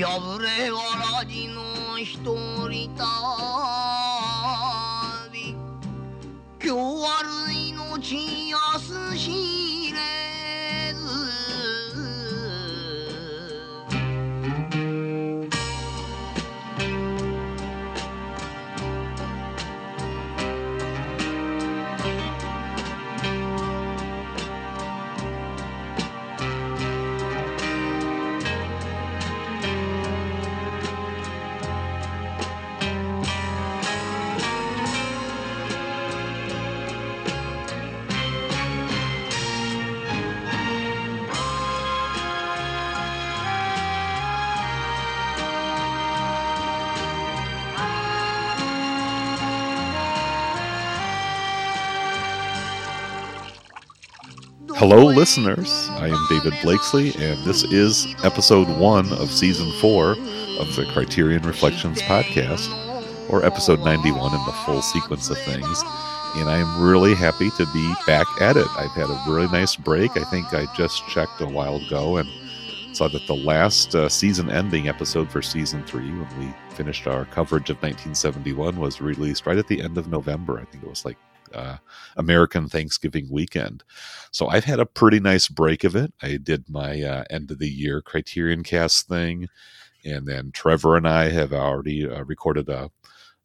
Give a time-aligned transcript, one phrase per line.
[0.00, 0.80] 破れわ
[1.20, 3.04] らじの一人旅。
[6.64, 9.61] 今日ある命安し
[54.94, 55.88] Hello, listeners.
[55.92, 61.44] I am David Blakesley, and this is episode one of season four of the Criterion
[61.44, 62.68] Reflections podcast,
[63.30, 65.82] or episode 91 in the full sequence of things.
[66.36, 68.66] And I am really happy to be back at it.
[68.76, 70.10] I've had a really nice break.
[70.18, 72.28] I think I just checked a while ago and
[72.94, 77.24] saw that the last uh, season ending episode for season three, when we finished our
[77.24, 80.60] coverage of 1971, was released right at the end of November.
[80.60, 81.16] I think it was like
[81.54, 81.76] uh,
[82.16, 83.84] American Thanksgiving weekend.
[84.30, 86.12] So I've had a pretty nice break of it.
[86.22, 89.48] I did my uh, end of the year Criterion Cast thing,
[90.04, 92.90] and then Trevor and I have already uh, recorded a,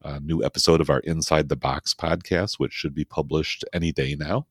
[0.03, 4.15] a new episode of our Inside the Box podcast, which should be published any day
[4.15, 4.47] now.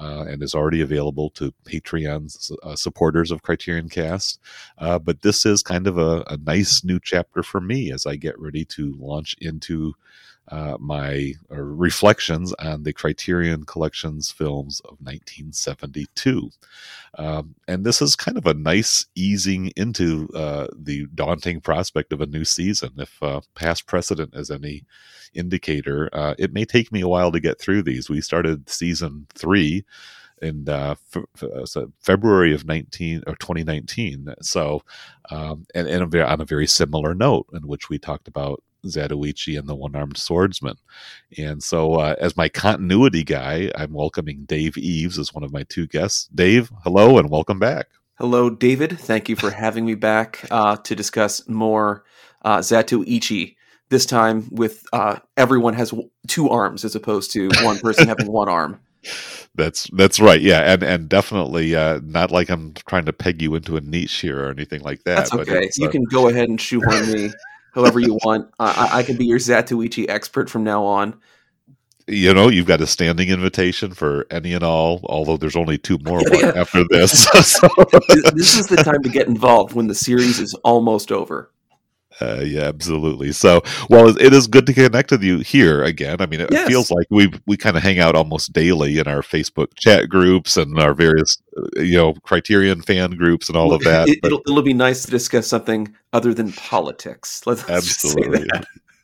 [0.00, 4.40] Uh, and is already available to Patreon uh, supporters of Criterion Cast.
[4.78, 8.16] Uh, but this is kind of a, a nice new chapter for me as I
[8.16, 9.92] get ready to launch into
[10.48, 16.50] uh, my uh, reflections on the Criterion Collections films of 1972.
[17.18, 22.20] Um, and this is kind of a nice easing into uh, the daunting prospect of
[22.20, 22.90] a new season.
[22.98, 24.84] If uh, past precedent is any
[25.32, 28.10] indicator, uh, it may take me a while to get through these.
[28.10, 29.84] We started season three
[30.42, 30.96] in uh,
[31.64, 34.34] so February of 19 or 2019.
[34.42, 34.82] So,
[35.30, 39.68] um, and, and on a very similar note, in which we talked about Zatoichi and
[39.68, 40.76] the One Armed Swordsman.
[41.38, 45.64] And so, uh, as my continuity guy, I'm welcoming Dave Eves as one of my
[45.64, 46.28] two guests.
[46.34, 47.88] Dave, hello and welcome back.
[48.18, 48.98] Hello, David.
[48.98, 52.04] Thank you for having me back uh, to discuss more
[52.42, 53.56] uh, Zatoichi.
[53.88, 55.92] This time with uh, everyone has
[56.26, 58.80] two arms as opposed to one person having one arm.
[59.54, 63.54] That's that's right, yeah, and and definitely uh, not like I'm trying to peg you
[63.54, 65.16] into a niche here or anything like that.
[65.16, 65.68] That's okay.
[65.76, 67.30] You uh, can go ahead and shoehorn me
[67.72, 68.50] however you want.
[68.58, 71.20] I, I- can be your Zatoichi expert from now on.
[72.08, 75.00] you know, you've got a standing invitation for any and all.
[75.04, 77.22] Although there's only two more Yeah, after this.
[77.32, 77.68] so,
[78.34, 81.51] this is the time to get involved when the series is almost over.
[82.22, 83.32] Uh, yeah, absolutely.
[83.32, 86.20] So, well, it- is good to connect with you here again.
[86.20, 86.68] I mean, it Yes.
[86.68, 90.56] feels like we we kind of hang out almost daily in our Facebook chat groups
[90.56, 94.08] and our various, uh, you know, Criterion fan groups and all of that.
[94.08, 97.42] It, will it'll be nice to discuss something other than politics.
[97.46, 98.48] Let's let's just say absolutely,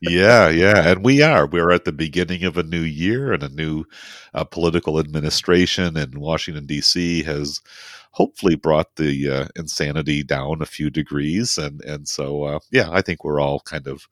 [0.00, 1.46] yeah, yeah, and we are.
[1.46, 3.84] We're at the beginning of a new year and a new
[4.32, 7.24] uh, political administration, and Washington D.C.
[7.24, 7.60] has
[8.12, 13.02] hopefully brought the uh, insanity down a few degrees, and and so uh, yeah, I
[13.02, 14.08] think we're all kind of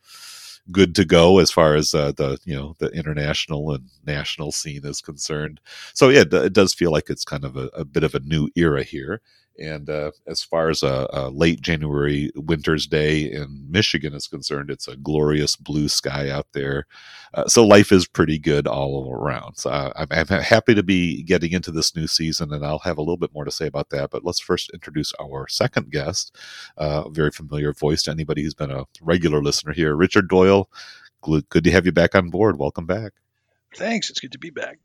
[0.73, 4.85] good to go as far as uh, the you know the international and national scene
[4.85, 5.61] is concerned.
[5.95, 8.49] So yeah, it, does feel like it's kind of a, a bit of a new
[8.57, 9.21] era here.
[9.59, 14.71] And uh, as far as a, a late January winter's day in Michigan is concerned,
[14.71, 16.87] it's a glorious blue sky out there.
[17.35, 19.57] Uh, so life is pretty good all around.
[19.57, 23.03] So I'm, I'm happy to be getting into this new season, and I'll have a
[23.03, 24.11] little bit more to say about that.
[24.11, 26.37] But let's first introduce our second guest,
[26.79, 30.69] uh, a very familiar voice to anybody who's been a regular listener here, Richard Doyle.
[31.23, 32.59] Good to have you back on board.
[32.59, 33.13] Welcome back.
[33.75, 34.11] Thanks.
[34.11, 34.79] It's good to be back.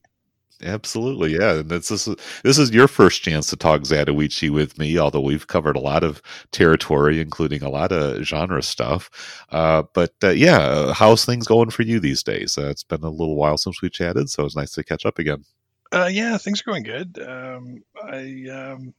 [0.63, 1.59] Absolutely, yeah.
[1.59, 2.07] And this is
[2.43, 6.03] this is your first chance to talk Zatoichi with me, although we've covered a lot
[6.03, 9.09] of territory, including a lot of genre stuff.
[9.49, 12.57] Uh, but uh, yeah, uh, how's things going for you these days?
[12.57, 15.19] Uh, it's been a little while since we chatted, so it's nice to catch up
[15.19, 15.43] again.
[15.91, 17.19] Uh, yeah, things are going good.
[17.19, 18.93] Um, I um,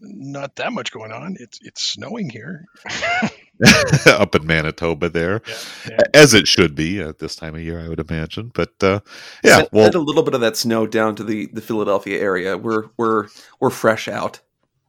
[0.00, 1.36] not that much going on.
[1.40, 2.64] It's it's snowing here.
[4.06, 5.40] Up in Manitoba, there,
[5.88, 5.96] Yeah, yeah.
[6.14, 8.50] as it should be at this time of year, I would imagine.
[8.52, 9.00] But uh,
[9.44, 12.20] yeah, Send- well, send a little bit of that snow down to the, the Philadelphia
[12.20, 12.56] area.
[12.58, 13.28] We're we're
[13.60, 14.40] we're fresh out.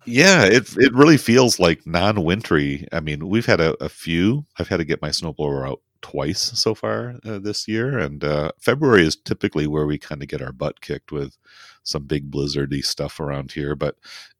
[0.05, 2.87] Yeah, it it really feels like non-wintry.
[2.91, 4.45] I mean, we've had a, a few.
[4.59, 8.51] I've had to get my snowblower out twice so far uh, this year, and uh,
[8.59, 11.37] February is typically where we kind of get our butt kicked with
[11.85, 13.75] some big blizzardy stuff around here.
[13.75, 13.95] But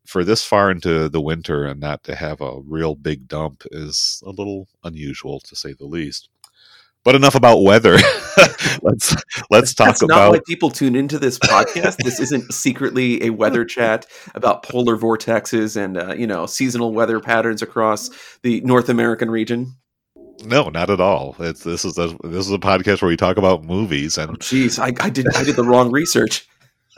[0.06, 4.21] for this far into the winter and not to have a real big dump is
[4.25, 6.30] a little unusual to say the least.
[7.03, 7.97] But enough about weather.
[8.81, 9.15] let's
[9.51, 11.97] let's talk That's about not why people tune into this podcast.
[11.97, 17.19] this isn't secretly a weather chat about polar vortexes and uh, you know seasonal weather
[17.19, 18.09] patterns across
[18.41, 19.75] the North American region.
[20.44, 21.36] no, not at all.
[21.39, 24.80] It's this is a this is a podcast where we talk about movies and Jeez,
[24.80, 26.48] I, I did I did the wrong research.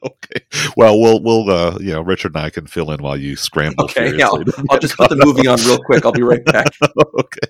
[0.04, 0.40] okay.
[0.76, 3.84] Well, we'll we'll uh, you know Richard and I can fill in while you scramble.
[3.84, 6.04] Okay, yeah, to I'll just put the movie on real quick.
[6.04, 6.68] I'll be right back.
[7.18, 7.48] okay.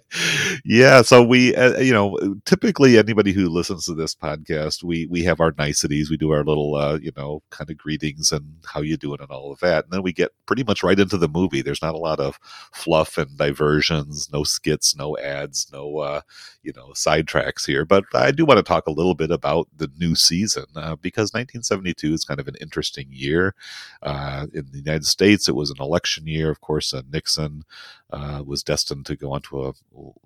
[0.64, 1.02] Yeah.
[1.02, 5.40] So we, uh, you know, typically anybody who listens to this podcast, we we have
[5.40, 6.10] our niceties.
[6.10, 9.30] We do our little, uh, you know, kind of greetings and how you doing and
[9.30, 11.62] all of that, and then we get pretty much right into the movie.
[11.62, 12.38] There's not a lot of
[12.72, 16.20] fluff and diversions, no skits, no ads, no, uh,
[16.62, 17.84] you know, sidetracks here.
[17.84, 21.32] But I do want to talk a little bit about the new season uh, because
[21.32, 23.54] 1972 is kind of an interesting year.
[24.02, 26.50] Uh, in the United States, it was an election year.
[26.50, 27.64] Of course, uh, Nixon
[28.12, 29.72] uh, was destined to go into a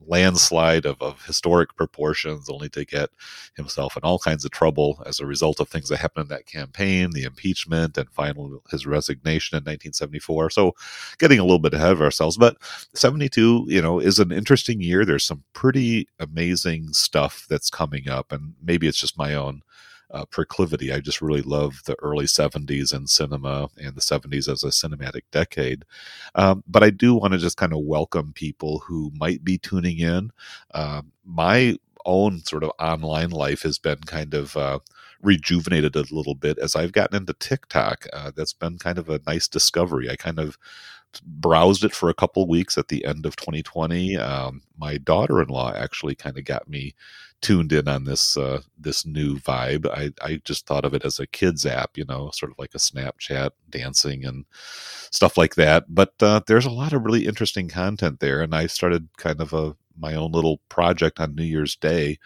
[0.07, 3.11] landslide of, of historic proportions, only to get
[3.57, 6.47] himself in all kinds of trouble as a result of things that happened in that
[6.47, 10.51] campaign, the impeachment, and finally his resignation in 1974.
[10.51, 10.73] So,
[11.19, 12.57] getting a little bit ahead of ourselves, but
[12.95, 15.05] 72, you know, is an interesting year.
[15.05, 19.63] There's some pretty amazing stuff that's coming up, and maybe it's just my own
[20.11, 20.93] uh, proclivity.
[20.93, 25.23] I just really love the early 70s in cinema and the 70s as a cinematic
[25.31, 25.85] decade.
[26.35, 29.99] Um, but I do want to just kind of welcome people who might be tuning
[29.99, 30.31] in.
[30.73, 34.79] Um, my own sort of online life has been kind of uh,
[35.23, 38.07] rejuvenated a little bit as I've gotten into TikTok.
[38.13, 40.11] Uh, that's been kind of a nice discovery.
[40.11, 40.59] I kind of
[41.25, 44.17] browsed it for a couple weeks at the end of 2020.
[44.17, 46.95] Um, my daughter-in-law actually kind of got me
[47.45, 49.87] tuned in on this uh, this new vibe.
[49.87, 52.75] I, I just thought of it as a kids app, you know, sort of like
[52.75, 54.47] a Snapchat dancing and
[55.11, 55.85] stuff like that.
[55.89, 59.53] But uh, there's a lot of really interesting content there, and I started kind of
[59.53, 62.19] a my own little project on New Year's Day.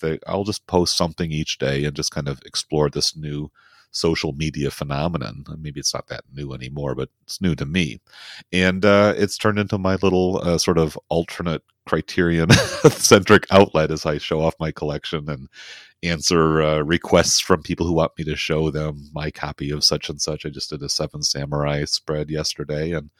[0.00, 3.50] That I'll just post something each day and just kind of explore this new
[3.90, 5.44] social media phenomenon.
[5.58, 8.00] Maybe it's not that new anymore, but it's new to me.
[8.52, 12.50] And uh, it's turned into my little uh, sort of alternate criterion
[12.90, 15.48] centric outlet as I show off my collection and
[16.02, 20.08] answer uh, requests from people who want me to show them my copy of such
[20.08, 20.46] and such.
[20.46, 23.10] I just did a Seven Samurai spread yesterday and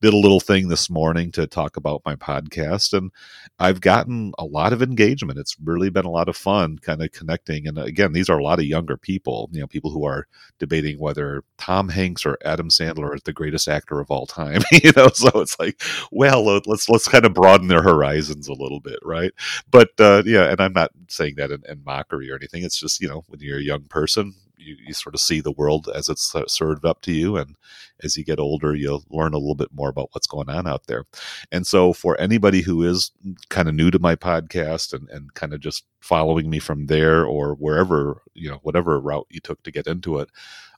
[0.00, 3.10] did a little thing this morning to talk about my podcast and
[3.58, 5.38] i've gotten a lot of engagement.
[5.38, 8.44] It's really been a lot of fun kind of connecting and again these are a
[8.44, 10.26] lot of younger people you know people who are
[10.58, 14.92] debating whether tom hanks or adam sandler is the greatest actor of all time you
[14.96, 15.80] know so it's like
[16.10, 19.32] well let's let's kind of broaden their horizons a little bit right?
[19.70, 22.64] But uh, yeah and i'm not saying that in, in mockery or anything.
[22.64, 25.52] It's just you know when you're a young person you, you sort of see the
[25.52, 27.56] world as it's served up to you and
[28.02, 30.86] as you get older you'll learn a little bit more about what's going on out
[30.86, 31.04] there
[31.50, 33.10] and so for anybody who is
[33.48, 37.24] kind of new to my podcast and, and kind of just following me from there
[37.24, 40.28] or wherever you know whatever route you took to get into it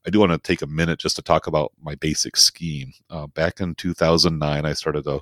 [0.06, 2.93] I do want to take a minute just to talk about my basic scheme.
[3.08, 5.20] Uh, back in 2009, I started a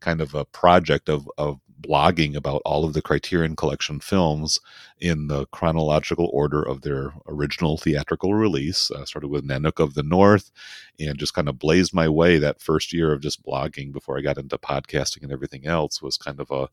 [0.00, 4.58] kind of a project of, of blogging about all of the Criterion Collection films
[5.00, 8.90] in the chronological order of their original theatrical release.
[8.90, 10.50] I started with Nanook of the North
[10.98, 12.38] and just kind of blazed my way.
[12.38, 16.16] That first year of just blogging before I got into podcasting and everything else was
[16.16, 16.68] kind of a,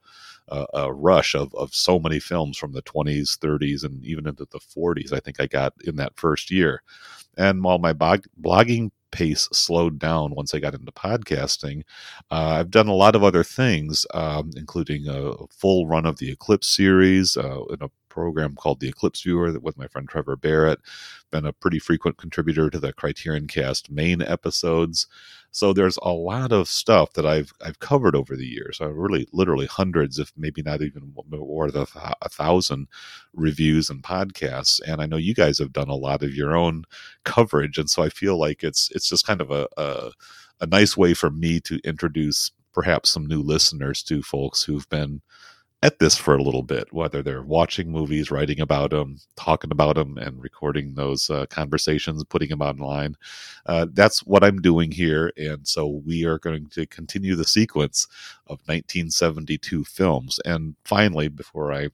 [0.48, 4.48] a, a rush of, of so many films from the 20s, 30s, and even into
[4.52, 5.14] the 40s.
[5.14, 6.82] I think I got in that first year.
[7.38, 11.84] And while my blog, blogging pace slowed down once I got into podcasting.
[12.30, 16.32] Uh, I've done a lot of other things, um, including a full run of the
[16.32, 20.80] Eclipse series uh, in a program called the Eclipse Viewer with my friend Trevor Barrett.
[21.32, 25.06] Been a pretty frequent contributor to the Criterion Cast main episodes.
[25.52, 28.80] So there's a lot of stuff that I've I've covered over the years.
[28.80, 31.86] I really, literally hundreds, if maybe not even more than
[32.22, 32.88] a thousand
[33.34, 34.80] reviews and podcasts.
[34.88, 36.86] And I know you guys have done a lot of your own
[37.26, 40.12] coverage, and so I feel like it's it's just kind of a, a,
[40.62, 45.22] a nice way for me to introduce perhaps some new listeners to folks who've been
[45.86, 49.96] at this for a little bit, whether they're watching movies, writing about them, talking about
[49.96, 53.16] them, and recording those uh, conversations, putting them online.
[53.68, 55.32] Uh, that's what I'm doing here.
[55.38, 58.08] And so we are going to continue the sequence
[58.48, 60.40] of 1972 films.
[60.44, 61.90] And finally, before I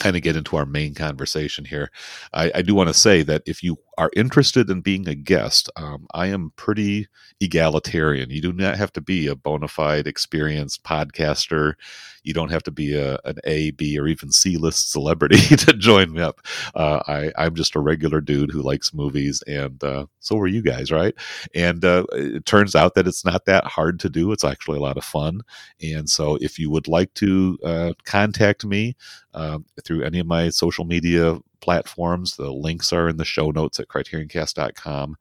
[0.00, 1.90] kind of get into our main conversation here,
[2.32, 5.70] I, I do want to say that if you are interested in being a guest,
[5.76, 7.08] um, I am pretty
[7.40, 8.30] egalitarian.
[8.30, 11.74] You do not have to be a bona fide, experienced podcaster.
[12.22, 15.72] You don't have to be a, an A, B, or even C list celebrity to
[15.72, 16.40] join me up.
[16.74, 20.62] Uh, I, I'm just a regular dude who likes movies, and uh, so are you
[20.62, 21.14] guys, right?
[21.54, 24.30] And uh, it turns out that it's not that hard to do.
[24.30, 25.40] It's actually a lot of fun.
[25.82, 28.94] And so if you would like to uh, contact me,
[29.34, 32.36] uh, through any of my social media platforms.
[32.36, 35.16] The links are in the show notes at criterioncast.com.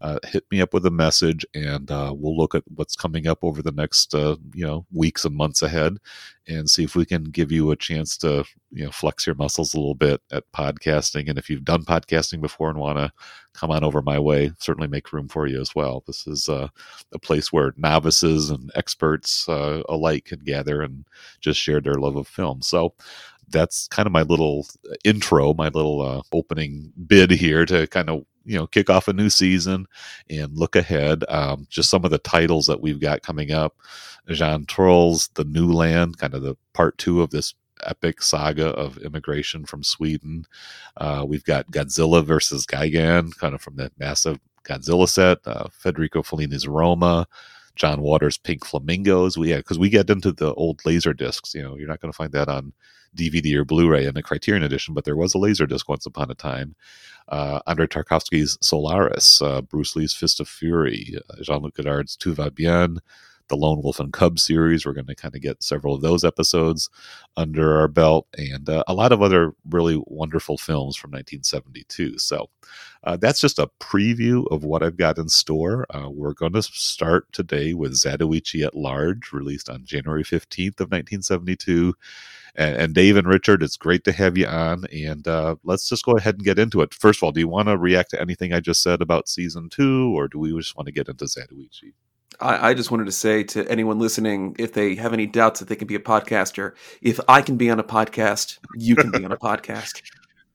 [0.00, 3.38] Uh, hit me up with a message and uh, we'll look at what's coming up
[3.42, 5.96] over the next uh, you know weeks and months ahead
[6.48, 9.74] and see if we can give you a chance to you know flex your muscles
[9.74, 13.12] a little bit at podcasting and if you've done podcasting before and want to
[13.54, 16.66] come on over my way certainly make room for you as well this is uh,
[17.12, 21.04] a place where novices and experts uh, alike can gather and
[21.40, 22.92] just share their love of film so
[23.52, 24.66] that's kind of my little
[25.04, 29.12] intro, my little uh, opening bid here to kind of you know kick off a
[29.12, 29.86] new season
[30.28, 31.24] and look ahead.
[31.28, 33.76] Um, just some of the titles that we've got coming up:
[34.28, 37.54] Jan Troell's The New Land, kind of the part two of this
[37.84, 40.44] epic saga of immigration from Sweden.
[40.96, 45.38] Uh, we've got Godzilla versus Gigan, kind of from that massive Godzilla set.
[45.44, 47.26] Uh, Federico Fellini's Roma.
[47.76, 49.38] John Waters' Pink Flamingos.
[49.38, 51.54] We yeah, because we get into the old laser discs.
[51.54, 52.72] You know, you're not going to find that on
[53.16, 56.30] DVD or Blu-ray in the Criterion edition, but there was a laser disc once upon
[56.30, 56.74] a time.
[57.28, 62.98] Uh, Tarkovsky's Solaris, uh, Bruce Lee's Fist of Fury, uh, Jean-Luc Godard's Tout va bien,
[63.52, 64.86] the Lone Wolf and Cub series.
[64.86, 66.88] We're going to kind of get several of those episodes
[67.36, 72.16] under our belt, and uh, a lot of other really wonderful films from 1972.
[72.18, 72.48] So
[73.04, 75.84] uh, that's just a preview of what I've got in store.
[75.94, 80.90] Uh, we're going to start today with Zatoichi at Large, released on January 15th of
[80.90, 81.92] 1972.
[82.54, 84.86] And, and, Dave and Richard, it's great to have you on.
[84.86, 86.94] And uh, let's just go ahead and get into it.
[86.94, 89.68] First of all, do you want to react to anything I just said about season
[89.68, 91.92] two, or do we just want to get into Zatoichi?
[92.40, 95.68] I, I just wanted to say to anyone listening, if they have any doubts that
[95.68, 99.24] they can be a podcaster, if I can be on a podcast, you can be
[99.24, 100.02] on a podcast.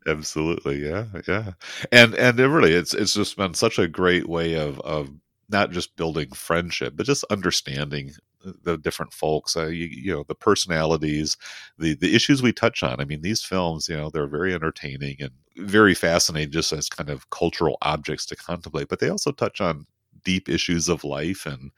[0.07, 1.51] Absolutely, yeah, yeah,
[1.91, 5.09] and and it really, it's it's just been such a great way of of
[5.49, 8.13] not just building friendship, but just understanding
[8.63, 11.37] the different folks uh, you, you, know the personalities
[11.77, 15.17] the the issues we touch on i mean these films you know they're very entertaining
[15.19, 19.59] and very fascinating just as kind of cultural objects to contemplate but they also touch
[19.59, 19.85] on
[20.27, 21.71] deep issues of life and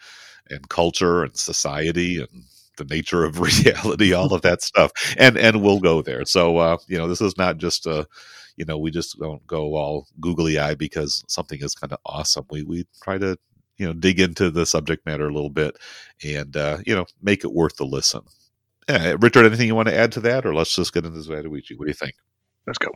[0.50, 2.30] and culture and society and
[2.78, 6.78] the nature of reality all of that stuff and and we'll go there so uh
[6.88, 8.08] you know this is not just a
[8.58, 12.46] you know we just don't go all googly eye because something is kind of awesome
[12.52, 13.38] we we try to
[13.80, 15.78] you know dig into the subject matter a little bit
[16.24, 18.22] and uh, you know make it worth the listen.
[18.90, 21.78] Yeah, Richard, anything you want to add to that, or let's just get into Zatoichi?
[21.78, 22.16] What do you think?
[22.70, 22.92] Let's go.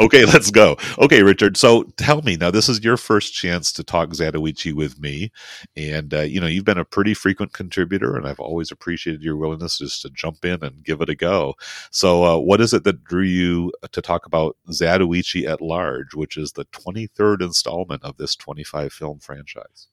[0.00, 0.78] Okay, let's go.
[0.98, 1.58] Okay, Richard.
[1.58, 2.50] So tell me now.
[2.50, 5.30] This is your first chance to talk Zatoichi with me,
[5.76, 9.36] and uh, you know you've been a pretty frequent contributor, and I've always appreciated your
[9.36, 11.54] willingness just to jump in and give it a go.
[11.90, 16.38] So, uh, what is it that drew you to talk about Zatoichi at large, which
[16.38, 19.88] is the twenty third installment of this twenty five film franchise?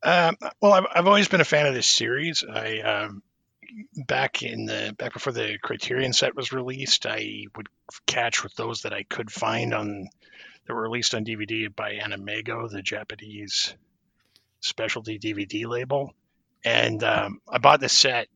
[0.00, 2.44] Um, well, I've, I've always been a fan of this series.
[2.48, 3.22] I um,
[3.94, 7.68] back in the back before the Criterion set was released, I would
[8.06, 10.08] catch with those that I could find on
[10.66, 13.74] that were released on DVD by AnimEigo, the Japanese
[14.60, 16.12] specialty DVD label,
[16.64, 18.28] and um, I bought the set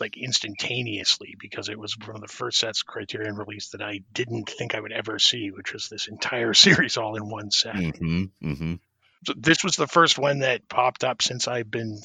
[0.00, 4.48] like instantaneously because it was one of the first sets Criterion released that I didn't
[4.48, 7.74] think I would ever see, which was this entire series all in one set.
[7.74, 8.74] Mm-hmm, mm-hmm
[9.36, 12.00] this was the first one that popped up since I've been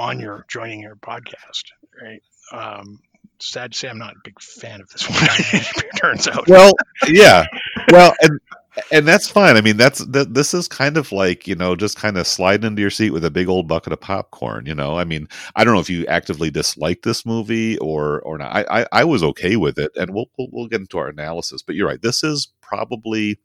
[0.00, 1.64] on your joining your podcast,
[2.02, 2.22] right?
[2.52, 3.00] Um,
[3.38, 5.18] sad to say, I'm not a big fan of this one.
[5.20, 6.48] it turns out.
[6.48, 6.72] Well,
[7.08, 7.44] yeah.
[7.90, 8.40] Well, and
[8.92, 9.56] and that's fine.
[9.56, 10.32] I mean, that's that.
[10.32, 13.24] This is kind of like you know, just kind of sliding into your seat with
[13.24, 14.64] a big old bucket of popcorn.
[14.64, 18.38] You know, I mean, I don't know if you actively dislike this movie or or
[18.38, 18.54] not.
[18.54, 21.62] I I, I was okay with it, and we'll, we'll we'll get into our analysis.
[21.62, 22.00] But you're right.
[22.00, 23.38] This is probably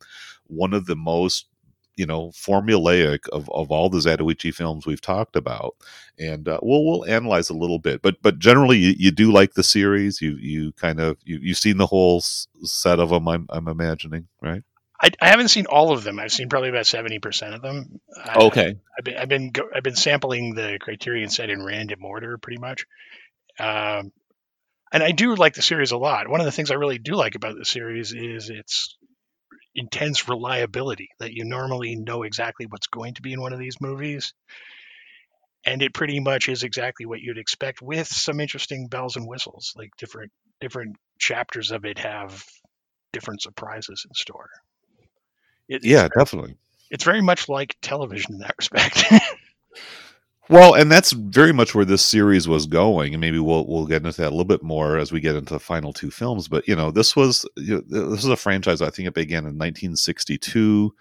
[0.48, 1.48] one of the most
[1.96, 5.76] you know formulaic of, of all the Zatoichi films we've talked about,
[6.20, 8.02] and uh, we'll we'll analyze a little bit.
[8.02, 10.22] But but generally, you, you do like the series.
[10.22, 13.28] You you kind of you you've seen the whole set of them.
[13.28, 14.64] I'm I'm imagining, right?
[15.02, 16.20] I, I haven't seen all of them.
[16.20, 18.00] I've seen probably about seventy percent of them.
[18.36, 18.76] Okay.
[18.76, 22.60] I, I've been I've been I've been sampling the Criterion set in random order, pretty
[22.60, 22.86] much.
[23.60, 24.12] Um,
[24.92, 26.28] and I do like the series a lot.
[26.30, 28.98] One of the things I really do like about the series is its
[29.76, 33.82] intense reliability that you normally know exactly what's going to be in one of these
[33.82, 34.34] movies.
[35.66, 39.74] And it pretty much is exactly what you'd expect with some interesting bells and whistles,
[39.76, 42.44] like different different chapters of it have
[43.12, 44.50] different surprises in store.
[45.68, 46.56] It, Yeah, it's, definitely.
[46.92, 49.04] it's very much like television in that respect.
[50.48, 54.06] Well, and that's very much where this series was going, and maybe we'll we'll get
[54.06, 56.48] into that a little bit more as we get into the final two films.
[56.48, 58.82] But you know, this was you know, this is a franchise.
[58.82, 60.94] I think it began in 1962,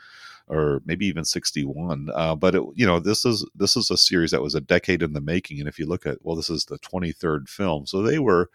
[0.48, 2.08] or maybe even 61.
[2.14, 5.02] Uh, but it, you know, this is this is a series that was a decade
[5.02, 5.58] in the making.
[5.60, 8.48] And if you look at well, this is the 23rd film, so they were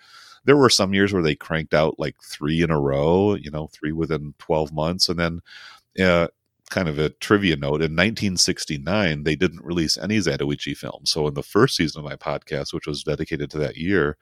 [0.46, 3.36] there were some years where they cranked out like three in a row.
[3.36, 5.42] You know, three within 12 months, and then.
[6.00, 6.28] Uh,
[6.70, 11.12] kind of a trivia note in 1969 they didn't release any zatoichi films.
[11.12, 14.18] So in the first season of my podcast which was dedicated to that year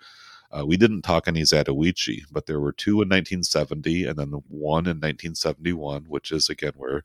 [0.52, 4.86] uh, we didn't talk any zatoichi but there were two in 1970 and then one
[4.86, 7.04] in 1971 which is again where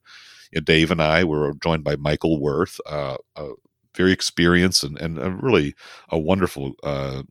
[0.53, 3.51] you know, dave and i were joined by michael worth uh, a
[3.95, 5.75] very experienced and, and a really
[6.09, 7.23] a wonderful uh,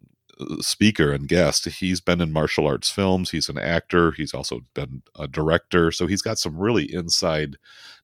[0.60, 1.66] speaker and guest.
[1.66, 3.32] He's been in martial arts films.
[3.32, 4.12] He's an actor.
[4.12, 5.92] He's also been a director.
[5.92, 7.58] So he's got some really inside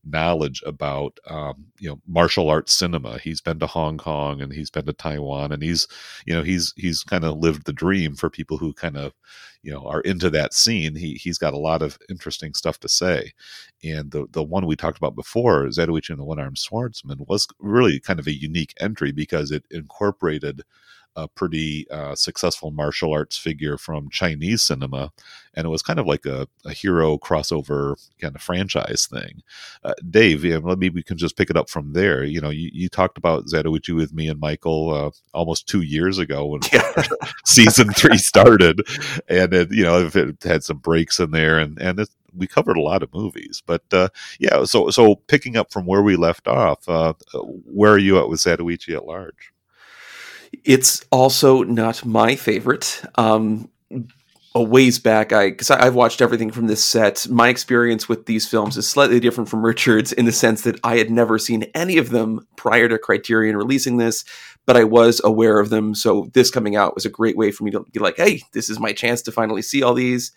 [0.05, 3.17] knowledge about um, you know martial arts cinema.
[3.19, 5.87] He's been to Hong Kong and he's been to Taiwan and he's
[6.25, 9.13] you know he's he's kind of lived the dream for people who kind of
[9.63, 10.95] you know are into that scene.
[10.95, 13.33] He he's got a lot of interesting stuff to say.
[13.83, 17.47] And the the one we talked about before, Zatoichi and the One Armed Swordsman, was
[17.59, 20.63] really kind of a unique entry because it incorporated
[21.17, 25.11] a pretty uh, successful martial arts figure from Chinese cinema,
[25.55, 29.41] and it was kind of like a, a hero crossover kind of franchise thing.
[29.83, 32.23] Uh, Dave, yeah, maybe we can just pick it up from there.
[32.23, 36.19] You know, you, you talked about Zatoichi with me and Michael uh, almost two years
[36.19, 37.03] ago when Yeah.
[37.45, 38.81] season three started,
[39.27, 42.45] and it, you know, if it had some breaks in there, and and it, we
[42.45, 43.63] covered a lot of movies.
[43.65, 44.09] But uh,
[44.39, 48.29] yeah, so so picking up from where we left off, uh, where are you at
[48.29, 49.51] with Zatoichi at large?
[50.63, 53.01] It's also not my favorite.
[53.15, 53.69] Um,
[54.55, 57.27] a ways back, I because I've watched everything from this set.
[57.29, 60.97] My experience with these films is slightly different from Richard's in the sense that I
[60.97, 64.25] had never seen any of them prior to Criterion releasing this,
[64.65, 65.93] but I was aware of them.
[65.93, 68.67] So this coming out was a great way for me to be like, "Hey, this
[68.67, 70.31] is my chance to finally see all these."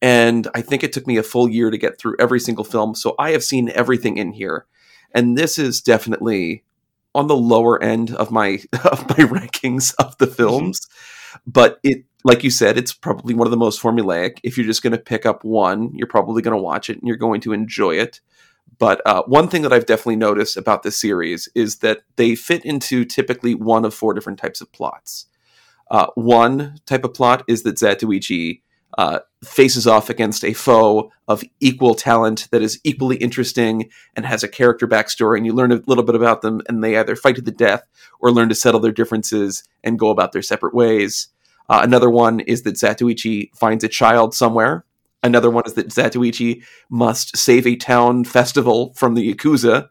[0.00, 2.94] And I think it took me a full year to get through every single film,
[2.94, 4.66] so I have seen everything in here,
[5.12, 6.62] and this is definitely
[7.16, 10.86] on the lower end of my of my rankings of the films
[11.46, 14.38] but it like you said it's probably one of the most formulaic.
[14.42, 17.06] If you're just going to pick up one you're probably going to watch it and
[17.06, 18.20] you're going to enjoy it.
[18.78, 22.64] But uh, one thing that i've definitely noticed about this series is that they fit
[22.64, 25.26] into typically one of four different types of plots.
[25.90, 28.60] Uh, one type of plot is that zatoichi
[28.96, 34.42] uh, faces off against a foe of equal talent that is equally interesting and has
[34.42, 37.36] a character backstory, and you learn a little bit about them, and they either fight
[37.36, 37.86] to the death
[38.20, 41.28] or learn to settle their differences and go about their separate ways.
[41.68, 44.84] Uh, another one is that Zatoichi finds a child somewhere.
[45.22, 49.88] Another one is that Zatoichi must save a town festival from the Yakuza.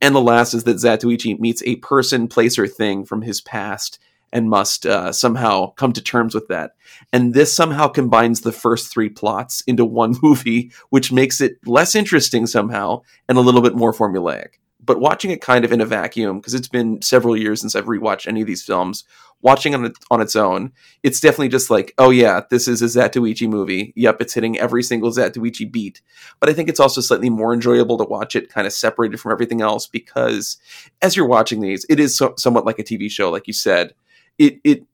[0.00, 4.00] And the last is that Zatoichi meets a person, place, or thing from his past
[4.32, 6.72] and must uh, somehow come to terms with that.
[7.12, 11.94] And this somehow combines the first three plots into one movie, which makes it less
[11.94, 14.54] interesting somehow and a little bit more formulaic.
[14.84, 17.84] But watching it kind of in a vacuum, because it's been several years since I've
[17.84, 19.04] rewatched any of these films,
[19.40, 20.72] watching on, it, on its own,
[21.04, 23.92] it's definitely just like, oh yeah, this is a Zatoichi movie.
[23.94, 26.02] Yep, it's hitting every single Zatoichi beat.
[26.40, 29.30] But I think it's also slightly more enjoyable to watch it kind of separated from
[29.30, 30.56] everything else because
[31.00, 33.94] as you're watching these, it is so, somewhat like a TV show, like you said
[34.38, 34.84] it it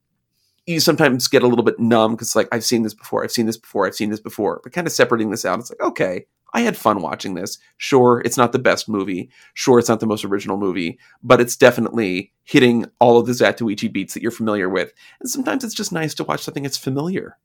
[0.66, 3.46] you sometimes get a little bit numb because like I've seen this before, I've seen
[3.46, 4.61] this before, I've seen this before.
[4.62, 7.59] But kind of separating this out, it's like okay, I had fun watching this.
[7.77, 9.31] Sure, it's not the best movie.
[9.55, 13.92] Sure, it's not the most original movie, but it's definitely hitting all of the Zatoichi
[13.92, 14.92] beats that you're familiar with.
[15.20, 17.37] And sometimes it's just nice to watch something that's familiar.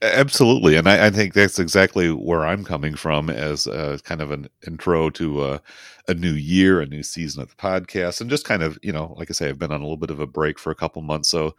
[0.00, 4.30] Absolutely, and I, I, think that's exactly where I'm coming from as a, kind of
[4.30, 5.62] an intro to a,
[6.06, 9.12] a, new year, a new season of the podcast, and just kind of you know,
[9.18, 11.02] like I say, I've been on a little bit of a break for a couple
[11.02, 11.56] months, so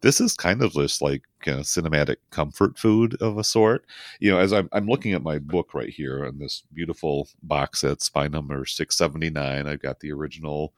[0.00, 3.84] this is kind of just like you know, cinematic comfort food of a sort.
[4.20, 7.80] You know, as I'm, I'm looking at my book right here on this beautiful box
[7.80, 9.66] set, spy number six seventy nine.
[9.66, 10.72] I've got the original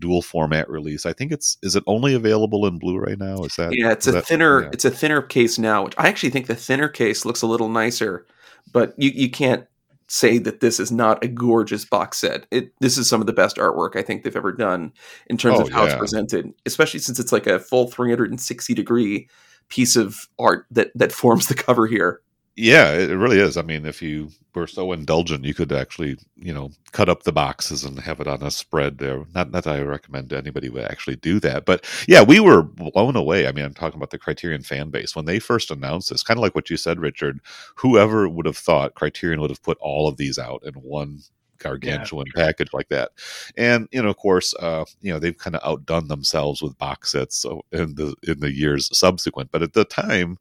[0.00, 1.06] dual format release.
[1.06, 3.44] I think it's is it only available in Blu-ray now?
[3.44, 3.92] Is that yeah?
[3.92, 4.70] It's a that, thinner yeah.
[4.72, 5.84] it's a thinner case now.
[5.84, 8.26] Which I actually think the thinner case looks a little nicer,
[8.72, 9.66] but you you can't
[10.08, 12.46] say that this is not a gorgeous box set.
[12.50, 14.92] It this is some of the best artwork I think they've ever done
[15.28, 19.28] in terms Oh, of how it's presented, especially since it's like a full 360 degree
[19.68, 22.20] piece of art that that forms the cover here.
[22.56, 23.56] Yeah, it really is.
[23.56, 27.32] I mean, if you were so indulgent, you could actually, you know, cut up the
[27.32, 29.24] boxes and have it on a spread there.
[29.34, 33.16] Not, not that I recommend anybody would actually do that, but yeah, we were blown
[33.16, 33.46] away.
[33.46, 36.22] I mean, I'm talking about the Criterion fan base when they first announced this.
[36.24, 37.40] Kind of like what you said, Richard.
[37.76, 41.20] Whoever would have thought Criterion would have put all of these out in one
[41.58, 42.46] gargantuan yeah.
[42.46, 43.12] package like that.
[43.56, 47.12] And you know, of course, uh, you know they've kind of outdone themselves with box
[47.12, 49.50] sets so in the in the years subsequent.
[49.52, 50.38] But at the time,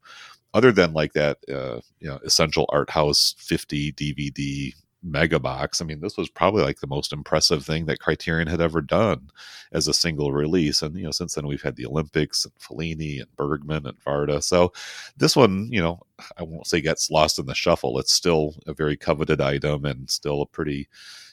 [0.53, 5.81] other than like that, uh, you know, essential art house 50 DVD mega box.
[5.81, 9.29] I mean, this was probably like the most impressive thing that Criterion had ever done
[9.71, 10.81] as a single release.
[10.81, 14.43] And, you know, since then we've had the Olympics and Fellini and Bergman and Varda.
[14.43, 14.73] So
[15.17, 16.01] this one, you know,
[16.37, 17.97] I won't say gets lost in the shuffle.
[17.99, 20.89] It's still a very coveted item and still a pretty,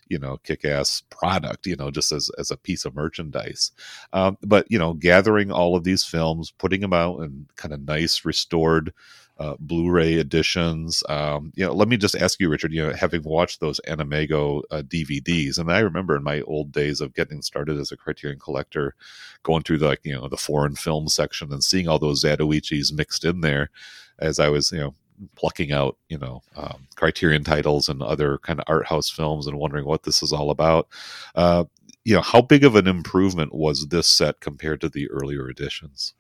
[0.09, 3.73] you know kick-ass product you know just as as a piece of merchandise
[4.12, 7.81] um, but you know gathering all of these films putting them out in kind of
[7.83, 8.92] nice restored
[9.38, 11.03] uh, Blu-ray editions.
[11.09, 12.73] Um, you know, let me just ask you, Richard.
[12.73, 17.01] You know, having watched those AnimEigo uh, DVDs, and I remember in my old days
[17.01, 18.95] of getting started as a Criterion collector,
[19.42, 22.92] going through the like, you know the foreign film section and seeing all those Zatoichis
[22.92, 23.71] mixed in there,
[24.19, 24.95] as I was you know
[25.35, 29.59] plucking out, you know, um, Criterion titles and other kind of art house films and
[29.59, 30.88] wondering what this is all about.
[31.35, 31.64] Uh,
[32.05, 36.14] you know, how big of an improvement was this set compared to the earlier editions?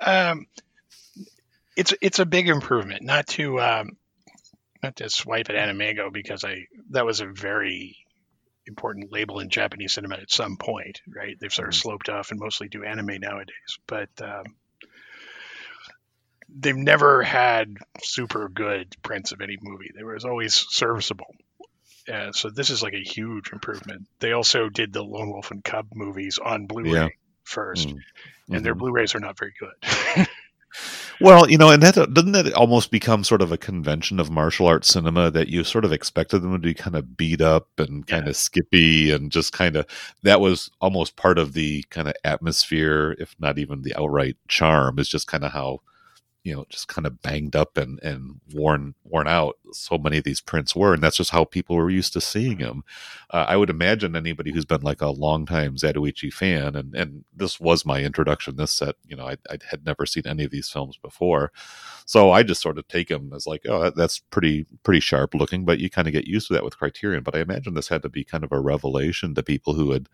[0.00, 0.46] Um,
[1.76, 3.02] it's it's a big improvement.
[3.02, 3.96] Not to um,
[4.82, 7.96] not to swipe at AnimEigo because I that was a very
[8.66, 11.36] important label in Japanese cinema at some point, right?
[11.40, 11.88] They've sort of mm-hmm.
[11.88, 14.44] sloped off and mostly do anime nowadays, but um,
[16.48, 19.90] they've never had super good prints of any movie.
[19.94, 21.34] They was always serviceable.
[22.12, 24.06] Uh, so this is like a huge improvement.
[24.20, 27.08] They also did the Lone Wolf and Cub movies on Blu-ray yeah.
[27.42, 27.92] first, mm.
[27.92, 28.00] and
[28.48, 28.62] mm-hmm.
[28.62, 30.28] their Blu-rays are not very good.
[31.20, 34.68] well, you know, and that doesn't that almost become sort of a convention of martial
[34.68, 38.06] arts cinema that you sort of expected them to be kind of beat up and
[38.06, 38.30] kind yeah.
[38.30, 39.86] of skippy and just kind of
[40.22, 45.00] that was almost part of the kind of atmosphere, if not even the outright charm,
[45.00, 45.80] is just kind of how
[46.46, 50.24] you know just kind of banged up and and worn worn out so many of
[50.24, 52.84] these prints were and that's just how people were used to seeing them
[53.30, 57.24] uh, i would imagine anybody who's been like a long time zatoichi fan and and
[57.34, 60.52] this was my introduction this set you know i, I had never seen any of
[60.52, 61.50] these films before.
[62.06, 65.64] So i just sort of take them as like oh that's pretty pretty sharp looking
[65.64, 67.24] but you kind of get used to that with criterion.
[67.24, 70.08] But i imagine this had to be kind of a revelation to people who had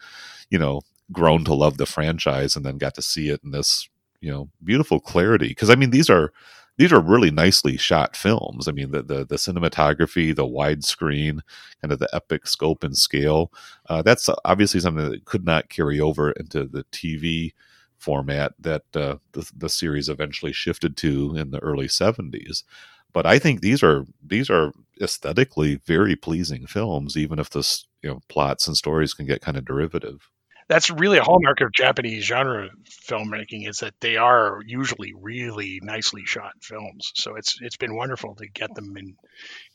[0.50, 3.88] you know grown to love the franchise and then got to see it in this
[4.22, 6.32] you know beautiful clarity because i mean these are
[6.78, 8.66] these are really nicely shot films.
[8.66, 11.40] I mean the the, the cinematography the widescreen
[11.82, 13.52] kind of the epic scope and scale
[13.90, 17.52] uh, that's obviously something that could not carry over into the tv
[17.98, 22.64] format that uh, the, the series eventually shifted to in the early 70s
[23.12, 27.62] but i think these are these are aesthetically very pleasing films even if the
[28.02, 30.30] you know plots and stories can get kind of derivative
[30.68, 32.70] that's really a hallmark of Japanese genre
[33.08, 37.12] filmmaking is that they are usually really nicely shot films.
[37.14, 39.16] So it's it's been wonderful to get them in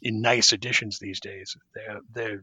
[0.02, 1.56] in nice editions these days.
[2.14, 2.42] The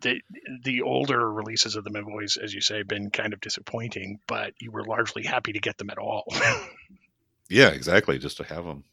[0.00, 0.20] the
[0.64, 4.52] the older releases of them have always, as you say, been kind of disappointing, but
[4.60, 6.24] you were largely happy to get them at all.
[7.48, 8.18] yeah, exactly.
[8.18, 8.84] Just to have them.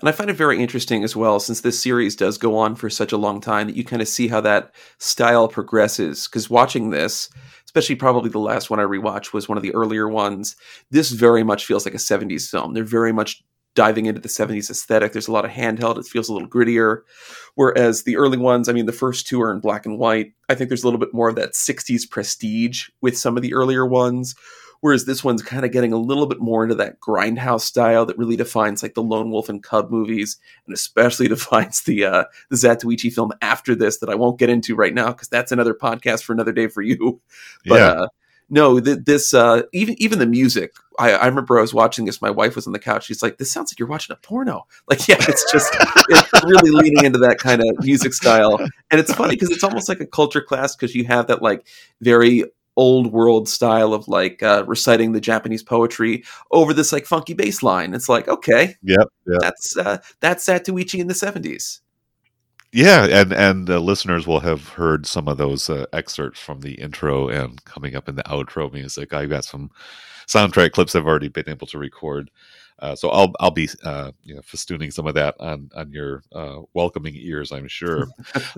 [0.00, 2.88] And I find it very interesting as well, since this series does go on for
[2.88, 6.26] such a long time, that you kind of see how that style progresses.
[6.26, 7.28] Because watching this,
[7.70, 10.56] especially probably the last one I rewatched was one of the earlier ones,
[10.90, 12.74] this very much feels like a 70s film.
[12.74, 13.44] They're very much
[13.76, 15.12] diving into the 70s aesthetic.
[15.12, 17.02] There's a lot of handheld, it feels a little grittier.
[17.54, 20.32] Whereas the early ones, I mean, the first two are in black and white.
[20.48, 23.54] I think there's a little bit more of that 60s prestige with some of the
[23.54, 24.34] earlier ones
[24.80, 28.16] Whereas this one's kind of getting a little bit more into that grindhouse style that
[28.16, 32.56] really defines like the Lone Wolf and Cub movies, and especially defines the uh, the
[32.56, 36.22] Zatoichi film after this that I won't get into right now because that's another podcast
[36.22, 37.20] for another day for you.
[37.66, 37.88] But yeah.
[37.88, 38.06] uh,
[38.50, 40.72] no, th- this uh, even even the music.
[40.98, 42.20] I, I, remember I was watching this.
[42.20, 43.06] My wife was on the couch.
[43.06, 45.72] She's like, "This sounds like you're watching a porno." Like, yeah, it's just
[46.08, 48.56] it's really leaning into that kind of music style,
[48.90, 51.64] and it's funny because it's almost like a culture class because you have that like
[52.00, 52.44] very
[52.80, 57.62] old world style of like uh, reciting the Japanese poetry over this like funky bass
[57.62, 57.92] line.
[57.92, 59.40] It's like, okay, yep, yep.
[59.40, 61.82] that's uh, that's Zatoichi in the seventies.
[62.72, 66.74] Yeah, and and uh, listeners will have heard some of those uh, excerpts from the
[66.74, 69.12] intro and coming up in the outro music.
[69.12, 69.70] I've got some
[70.26, 72.30] soundtrack clips I've already been able to record.
[72.80, 76.22] Uh, so I'll I'll be uh, you know festooning some of that on on your
[76.34, 78.08] uh, welcoming ears, I'm sure.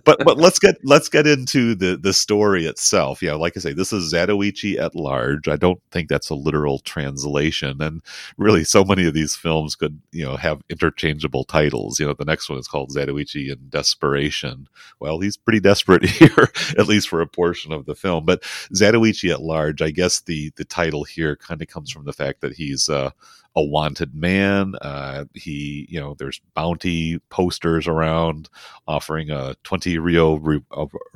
[0.04, 3.20] but but let's get let's get into the the story itself.
[3.20, 5.48] Yeah, like I say, this is Zatoichi at large.
[5.48, 8.00] I don't think that's a literal translation, and
[8.38, 11.98] really, so many of these films could you know have interchangeable titles.
[11.98, 14.68] You know, the next one is called Zatoichi in Desperation.
[15.00, 18.24] Well, he's pretty desperate here, at least for a portion of the film.
[18.24, 22.12] But Zatoichi at large, I guess the the title here kind of comes from the
[22.12, 23.10] fact that he's uh,
[23.54, 24.74] a wanted man.
[24.80, 28.48] Uh, he, you know, there's bounty posters around
[28.86, 30.62] offering a 20 Ryo re-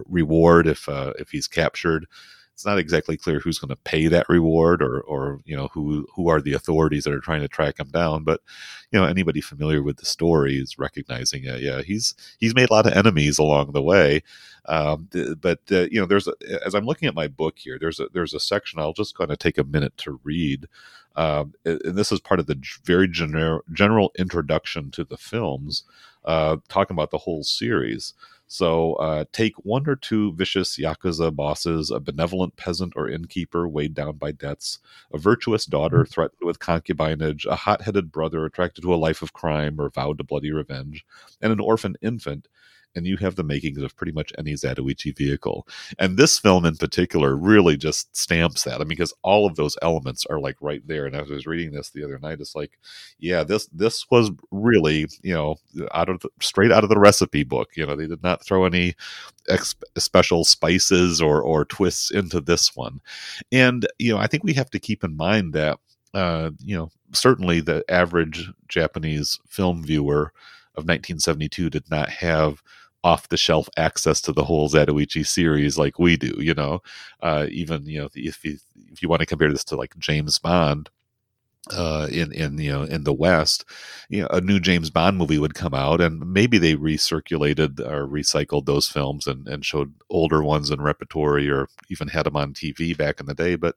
[0.07, 2.07] reward if uh, if he's captured.
[2.53, 6.07] It's not exactly clear who's going to pay that reward, or or you know who
[6.15, 8.25] who are the authorities that are trying to track him down.
[8.25, 8.41] But
[8.91, 11.61] you know anybody familiar with the story is recognizing it.
[11.61, 14.23] Yeah, he's he's made a lot of enemies along the way.
[14.69, 15.09] Um,
[15.41, 16.33] but uh, you know, there's a,
[16.65, 19.31] as I'm looking at my book here, there's a there's a section I'll just kind
[19.31, 20.67] of take a minute to read
[21.17, 25.85] um, and this is part of the very gener- general introduction to the films,
[26.25, 28.15] uh, talking about the whole series.
[28.49, 33.95] So, uh, take one or two vicious yakuza bosses, a benevolent peasant or innkeeper weighed
[33.95, 34.79] down by debts,
[35.13, 36.13] a virtuous daughter mm-hmm.
[36.13, 40.19] threatened with concubinage, a hot headed brother attracted to a life of crime or vowed
[40.19, 41.05] to bloody revenge,
[41.41, 42.47] and an orphan infant
[42.97, 45.69] and you have the makings of pretty much any Zatoichi vehicle.
[45.99, 48.77] And this film in particular really just stamps that.
[48.77, 51.07] I mean, because all of those elements are like right there.
[51.07, 52.79] And as I was reading this the other night, it's like,
[53.19, 55.57] yeah, this this was really you know
[55.93, 57.77] out of the, straight out of the recipe book.
[57.77, 58.95] You know, they did not throw any
[59.49, 63.01] ex- special spices or or twists into this one.
[63.53, 65.79] And you know, I think we have to keep in mind that.
[66.15, 70.33] Uh, you know, certainly the average Japanese film viewer
[70.77, 72.63] of 1972 did not have
[73.07, 76.35] off the shelf access to the whole Zatoichi series like we do.
[76.39, 76.83] You know,
[77.21, 78.59] uh, even you know if you
[78.93, 80.91] if you want to compare this to like James Bond,
[81.73, 83.65] uh, in in you know in the West,
[84.09, 88.09] you know, a new James Bond movie would come out, and maybe they recirculated or
[88.09, 92.55] recycled those films and and showed older ones in repertory, or even had them on
[92.55, 93.55] TV back in the day.
[93.55, 93.77] But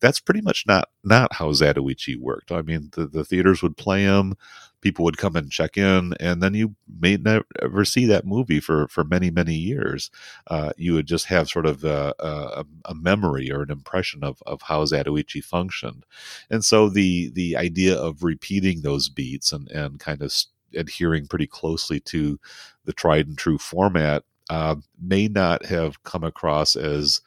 [0.00, 2.52] that's pretty much not not how Zatoichi worked.
[2.52, 4.34] I mean, the the theaters would play them
[4.80, 8.88] people would come and check in, and then you may never see that movie for
[8.88, 10.10] for many many years.
[10.46, 14.42] Uh, you would just have sort of a, a, a, memory or an impression of
[14.46, 16.04] of how Zatoichi functioned,
[16.50, 20.32] and so the the idea of repeating those beats and and kind of
[20.74, 22.38] adhering pretty closely to
[22.84, 27.20] the tried and true format uh, may not have come across as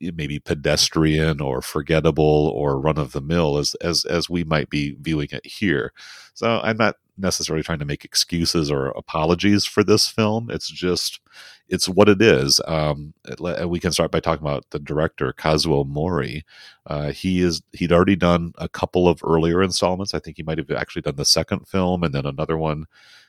[0.00, 4.96] maybe pedestrian or forgettable or run of the mill as as as we might be
[5.00, 5.92] viewing it here.
[6.34, 10.50] So I'm not necessarily trying to make excuses or apologies for this film.
[10.50, 11.20] It's just
[11.68, 12.60] it's what it is.
[12.66, 13.14] Um,
[13.66, 16.44] we can start by talking about the director Kazuo Mori.
[16.86, 20.14] Uh, he is he'd already done a couple of earlier installments.
[20.14, 22.86] I think he might have actually done the second film and then another one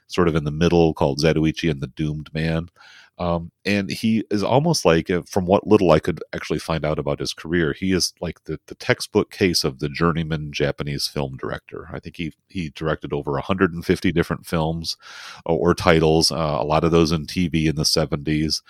[0.08, 2.70] sort of in the middle called Zatoichi and the Doomed Man.
[3.18, 6.98] Um, and he is almost like, uh, from what little I could actually find out
[6.98, 11.38] about his career, he is like the, the textbook case of the journeyman Japanese film
[11.38, 11.90] director.
[11.94, 14.98] I think he he directed over 150 different films
[15.46, 18.62] or, or titles, uh, a lot of those in TV in the 70s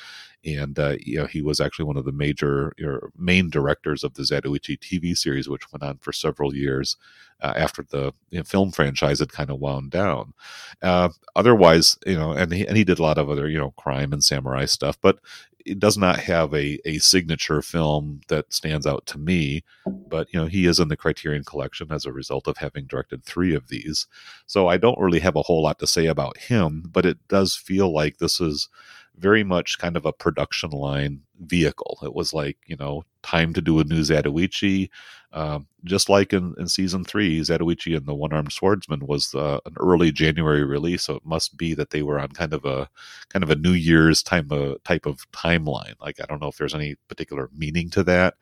[0.43, 4.15] and uh, you know he was actually one of the major or main directors of
[4.15, 6.97] the Zatoichi TV series, which went on for several years
[7.41, 10.33] uh, after the you know, film franchise had kind of wound down.
[10.81, 13.71] Uh, otherwise, you know, and he, and he did a lot of other you know
[13.71, 15.19] crime and samurai stuff, but
[15.65, 20.39] it does not have a, a signature film that stands out to me, but you
[20.39, 23.67] know he is in the Criterion Collection as a result of having directed three of
[23.67, 24.07] these.
[24.45, 27.55] So I don't really have a whole lot to say about him, but it does
[27.55, 28.69] feel like this is
[29.17, 31.99] very much kind of a production line vehicle.
[32.03, 34.89] It was like, you know, time to do a new Zatoichi.
[35.33, 39.59] Um, just like in, in season three, Zatoichi and the One Armed Swordsman was uh,
[39.65, 42.89] an early January release, so it must be that they were on kind of a
[43.29, 45.93] kind of a New Year's time uh, type of timeline.
[46.01, 48.35] Like I don't know if there's any particular meaning to that,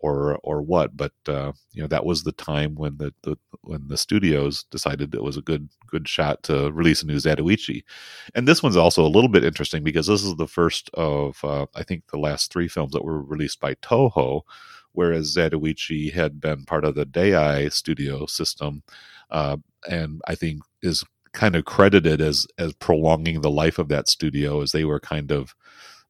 [0.00, 0.96] or or what.
[0.96, 5.14] But uh, you know that was the time when the, the when the studios decided
[5.14, 7.82] it was a good good shot to release a new Zatoichi.
[8.34, 11.66] And this one's also a little bit interesting because this is the first of uh,
[11.74, 14.42] I think the last three films that were released by Toho,
[14.92, 18.82] whereas Zatoichi had been part of the Daiei studio system,
[19.30, 19.56] uh,
[19.88, 24.62] and I think is kind of credited as as prolonging the life of that studio
[24.62, 25.54] as they were kind of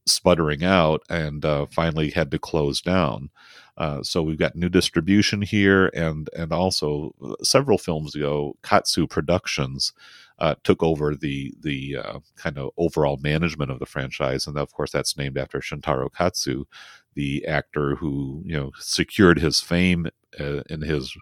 [0.06, 3.30] sputtering out and uh, finally had to close down.
[3.76, 9.06] Uh, so we've got new distribution here, and and also uh, several films ago, Katsu
[9.06, 9.92] Productions
[10.38, 14.72] uh, took over the the uh, kind of overall management of the franchise, and of
[14.72, 16.64] course that's named after Shintaro Katsu,
[17.14, 20.06] the actor who you know secured his fame
[20.38, 21.16] uh, in his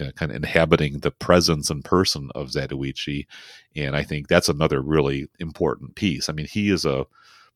[0.00, 3.26] uh, kind of inhabiting the presence and person of Zatoichi,
[3.76, 6.28] and I think that's another really important piece.
[6.28, 7.06] I mean, he is a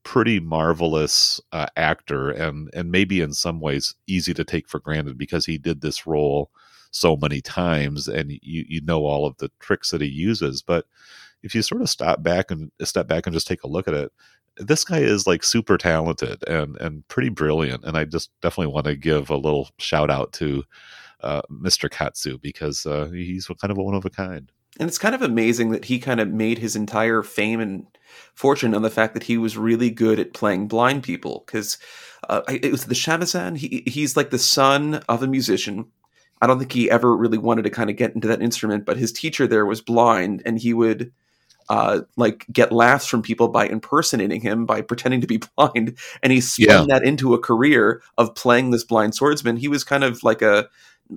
[0.05, 5.19] pretty marvelous uh, actor, and and maybe in some ways easy to take for granted
[5.19, 6.51] because he did this role
[6.91, 10.63] so many times, and you you know all of the tricks that he uses.
[10.63, 10.87] But
[11.43, 13.95] if you sort of stop back and step back and just take a look at
[13.95, 14.13] it,
[14.57, 18.87] this guy is like super talented and and pretty brilliant, and I just definitely want
[18.87, 20.65] to give a little shout out to
[21.23, 21.91] uh, Mr.
[21.91, 24.51] Katsu because uh, he's kind of a one of a kind.
[24.79, 27.87] And it's kind of amazing that he kind of made his entire fame and
[28.35, 31.45] fortune on the fact that he was really good at playing blind people.
[31.47, 31.79] Because
[32.29, 33.57] uh, it was the shamisen.
[33.57, 35.87] He he's like the son of a musician.
[36.41, 38.97] I don't think he ever really wanted to kind of get into that instrument, but
[38.97, 41.13] his teacher there was blind, and he would
[41.69, 46.33] uh, like get laughs from people by impersonating him by pretending to be blind, and
[46.33, 46.85] he spun yeah.
[46.89, 49.57] that into a career of playing this blind swordsman.
[49.57, 50.69] He was kind of like a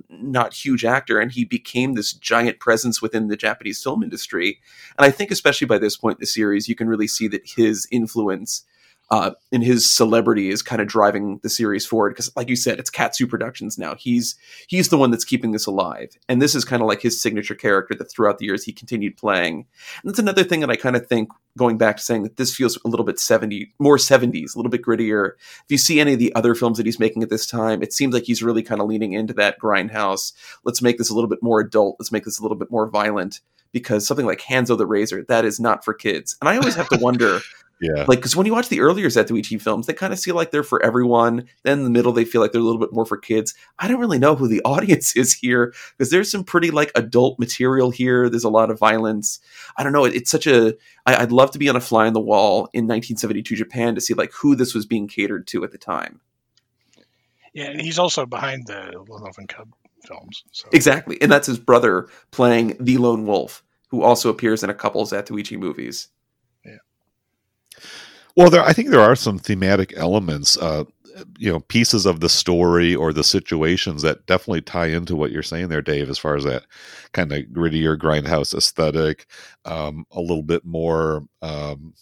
[0.08, 4.60] not huge actor and he became this giant presence within the Japanese film industry.
[4.98, 7.48] And I think especially by this point in the series, you can really see that
[7.56, 8.64] his influence
[9.10, 12.78] uh, and his celebrity is kind of driving the series forward because, like you said,
[12.78, 13.94] it's Katsu Productions now.
[13.94, 14.34] He's
[14.66, 17.54] he's the one that's keeping this alive, and this is kind of like his signature
[17.54, 19.66] character that throughout the years he continued playing.
[20.02, 22.54] And that's another thing that I kind of think going back to saying that this
[22.54, 25.32] feels a little bit 70 more 70s a little bit grittier.
[25.38, 27.92] If you see any of the other films that he's making at this time it
[27.92, 30.32] seems like he's really kind of leaning into that grindhouse.
[30.64, 31.96] Let's make this a little bit more adult.
[31.98, 33.40] Let's make this a little bit more violent
[33.72, 36.36] because something like Hanzo the Razor that is not for kids.
[36.40, 37.40] And i always have to wonder
[37.80, 38.04] yeah.
[38.08, 40.62] Like, because when you watch the earlier Zatoichi films, they kind of feel like they're
[40.62, 41.46] for everyone.
[41.62, 43.54] Then in the middle, they feel like they're a little bit more for kids.
[43.78, 47.38] I don't really know who the audience is here because there's some pretty like adult
[47.38, 48.30] material here.
[48.30, 49.40] There's a lot of violence.
[49.76, 50.06] I don't know.
[50.06, 50.74] It, it's such a.
[51.04, 54.00] I, I'd love to be on a fly on the wall in 1972 Japan to
[54.00, 56.20] see like who this was being catered to at the time.
[57.52, 59.68] Yeah, and he's also behind the Lone Wolf and Cub
[60.06, 60.44] films.
[60.52, 60.68] So.
[60.72, 65.04] Exactly, and that's his brother playing the Lone Wolf, who also appears in a couple
[65.04, 66.08] Zatoichi movies.
[68.36, 70.84] Well, there, I think there are some thematic elements, uh,
[71.38, 75.42] you know, pieces of the story or the situations that definitely tie into what you're
[75.42, 76.64] saying there, Dave, as far as that
[77.12, 79.26] kind of grittier grindhouse aesthetic,
[79.64, 81.94] um, a little bit more um,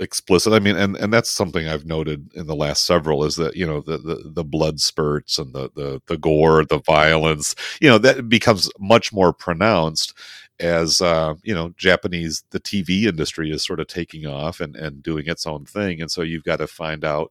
[0.00, 0.52] explicit.
[0.52, 3.66] I mean, and and that's something I've noted in the last several is that you
[3.66, 7.98] know the the, the blood spurts and the, the the gore, the violence, you know,
[7.98, 10.14] that becomes much more pronounced
[10.60, 15.02] as uh, you know japanese the tv industry is sort of taking off and, and
[15.02, 17.30] doing its own thing and so you've got to find out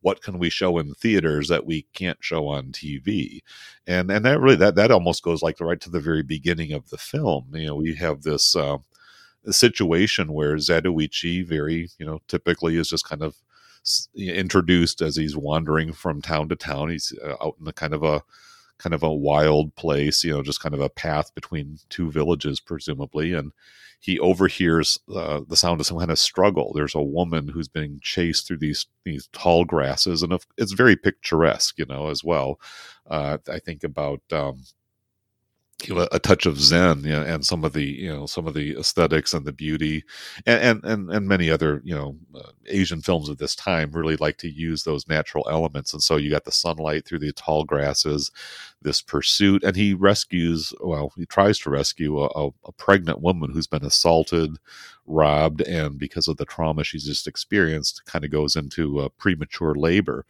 [0.00, 3.42] what can we show in theaters that we can't show on tv
[3.86, 6.88] and and that really that that almost goes like right to the very beginning of
[6.90, 7.46] the film.
[7.52, 8.78] You know we have this uh,
[9.50, 13.36] situation where zatoichi very you know typically is just kind of
[14.16, 16.88] introduced as he's wandering from town to town.
[16.88, 18.22] He's uh, out in a kind of a
[18.78, 22.60] kind of a wild place, you know, just kind of a path between two villages,
[22.60, 23.32] presumably.
[23.32, 23.52] And
[24.00, 26.72] he overhears uh, the sound of some kind of struggle.
[26.74, 31.78] There's a woman who's being chased through these these tall grasses, and it's very picturesque,
[31.78, 32.60] you know, as well.
[33.08, 34.64] Uh, I think about um,
[35.90, 38.78] a touch of Zen you know, and some of the you know some of the
[38.78, 40.04] aesthetics and the beauty
[40.46, 44.36] and and and, many other you know uh, Asian films of this time really like
[44.38, 45.92] to use those natural elements.
[45.92, 48.30] And so you got the sunlight through the tall grasses
[48.84, 53.66] this pursuit and he rescues well he tries to rescue a, a pregnant woman who's
[53.66, 54.58] been assaulted
[55.06, 59.74] robbed and because of the trauma she's just experienced kind of goes into uh, premature
[59.74, 60.24] labor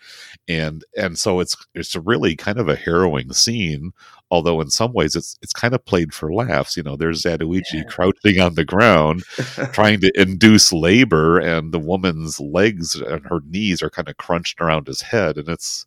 [0.48, 3.92] and and so it's it's really kind of a harrowing scene
[4.30, 7.74] although in some ways it's it's kind of played for laughs you know there's Zatoichi
[7.74, 7.82] yeah.
[7.84, 9.22] crouching on the ground
[9.72, 14.60] trying to induce labor and the woman's legs and her knees are kind of crunched
[14.60, 15.86] around his head and it's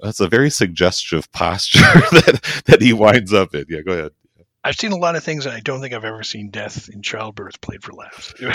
[0.00, 4.12] that's a very suggestive posture that that he winds up in yeah go ahead
[4.66, 7.00] I've seen a lot of things, and I don't think I've ever seen death in
[7.00, 8.34] childbirth played for laughs.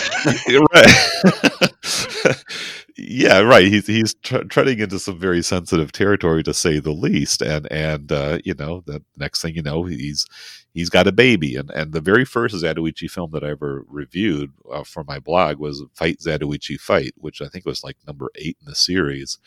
[2.27, 2.43] right.
[2.97, 3.65] yeah, right.
[3.65, 7.41] He's he's tr- treading into some very sensitive territory, to say the least.
[7.41, 10.25] And and uh, you know, the next thing you know, he's
[10.73, 11.55] he's got a baby.
[11.55, 15.57] And and the very first Zatoichi film that I ever reviewed uh, for my blog
[15.57, 19.37] was Fight Zatoichi Fight, which I think was like number eight in the series,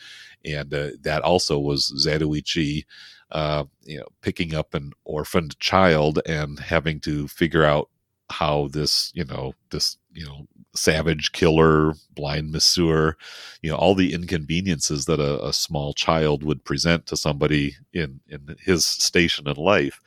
[0.43, 2.85] and uh, that also was Zatoichi
[3.31, 7.89] uh, you know, picking up an orphaned child and having to figure out
[8.31, 13.15] how this, you know, this, you know, savage killer, blind masseur,
[13.61, 18.19] you know, all the inconveniences that a, a, small child would present to somebody in
[18.27, 20.01] in his station in life,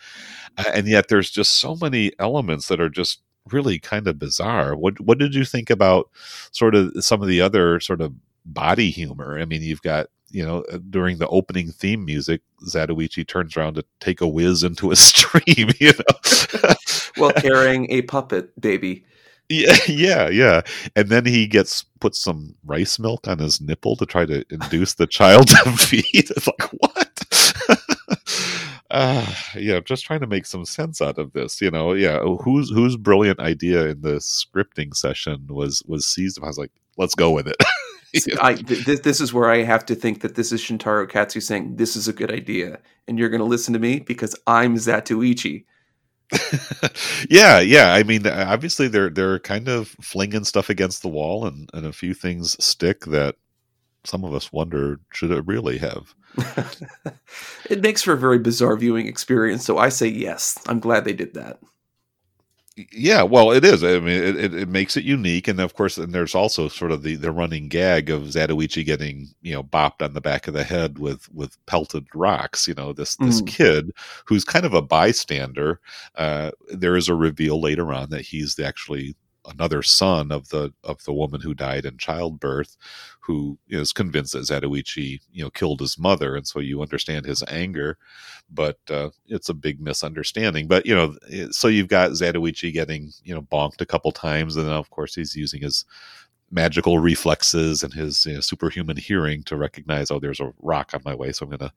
[0.74, 3.20] and yet there's just so many elements that are just
[3.52, 4.76] really kind of bizarre.
[4.76, 6.10] What what did you think about
[6.50, 9.38] sort of some of the other sort of body humor?
[9.38, 13.74] I mean, you've got you know, uh, during the opening theme music, Zatoichi turns around
[13.74, 15.70] to take a whiz into a stream.
[15.80, 16.74] You know,
[17.16, 19.04] while carrying a puppet baby.
[19.48, 20.60] Yeah, yeah, yeah.
[20.94, 24.94] And then he gets put some rice milk on his nipple to try to induce
[24.94, 26.04] the child to feed.
[26.12, 27.07] It's like what?
[28.90, 31.60] Uh, yeah, just trying to make some sense out of this.
[31.60, 32.20] You know, yeah.
[32.20, 36.38] Whose whose brilliant idea in the scripting session was was seized?
[36.42, 37.56] I was like, let's go with it.
[38.40, 41.76] I, th- this is where I have to think that this is Shintaro Katsu saying
[41.76, 45.64] this is a good idea, and you're going to listen to me because I'm Zatoichi.
[47.30, 47.92] yeah, yeah.
[47.92, 51.92] I mean, obviously they're they're kind of flinging stuff against the wall, and and a
[51.92, 53.36] few things stick that
[54.04, 56.14] some of us wonder should it really have.
[57.70, 59.64] it makes for a very bizarre viewing experience.
[59.64, 60.58] So I say yes.
[60.66, 61.58] I'm glad they did that
[62.92, 66.12] yeah well it is i mean it, it, makes it unique and of course and
[66.12, 70.14] there's also sort of the the running gag of zatoichi getting you know bopped on
[70.14, 73.46] the back of the head with with pelted rocks you know this this mm.
[73.46, 73.92] kid
[74.26, 75.80] who's kind of a bystander
[76.16, 79.16] uh, there is a reveal later on that he's actually
[79.52, 82.76] another son of the of the woman who died in childbirth,
[83.20, 87.42] who is convinced that Zatoichi you know killed his mother, and so you understand his
[87.48, 87.98] anger,
[88.50, 90.66] but uh, it's a big misunderstanding.
[90.66, 91.16] But you know,
[91.50, 95.14] so you've got Zatoichi getting you know bonked a couple times, and then of course
[95.14, 95.84] he's using his
[96.50, 101.02] magical reflexes and his you know, superhuman hearing to recognize, oh, there's a rock on
[101.04, 101.72] my way, so I'm going to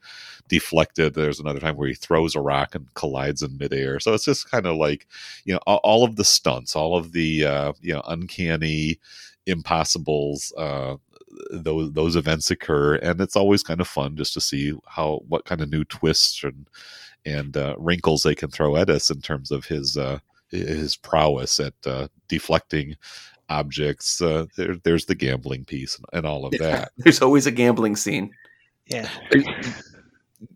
[0.48, 1.14] deflect it.
[1.14, 4.00] There's another time where he throws a rock and collides in midair.
[4.00, 5.08] So it's just kind of like,
[5.46, 9.00] you know, all, of the stunts, all of the, uh, you know, uncanny
[9.46, 10.96] impossibles, uh,
[11.52, 15.46] those those events occur, and it's always kind of fun just to see how what
[15.46, 16.68] kind of new twists and
[17.26, 20.20] and uh, wrinkles they can throw at us in terms of his uh,
[20.50, 22.96] his prowess at uh, deflecting
[23.52, 24.22] objects.
[24.22, 26.92] Uh, there, there's the gambling piece and all of that.
[26.98, 28.32] there's always a gambling scene.
[28.88, 29.10] Yeah.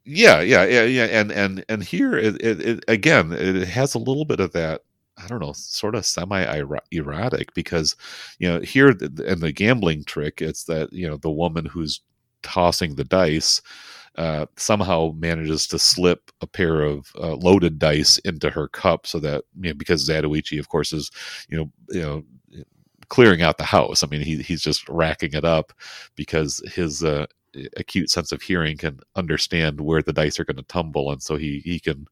[0.04, 4.00] Yeah, yeah, yeah, yeah, and and and here it, it, it, again it has a
[4.00, 4.82] little bit of that
[5.18, 6.44] I don't know, sort of semi
[6.92, 7.96] erotic because
[8.40, 12.02] you know here in the gambling trick, it's that you know the woman who's
[12.42, 13.62] tossing the dice
[14.18, 19.20] uh, somehow manages to slip a pair of uh, loaded dice into her cup so
[19.20, 21.12] that you know because Zatoichi, of course, is
[21.50, 22.24] you know you know
[23.10, 24.04] clearing out the house.
[24.04, 25.74] I mean, he he's just racking it up
[26.16, 27.26] because his uh,
[27.78, 31.36] acute sense of hearing can understand where the dice are going to tumble, and so
[31.36, 32.08] he he can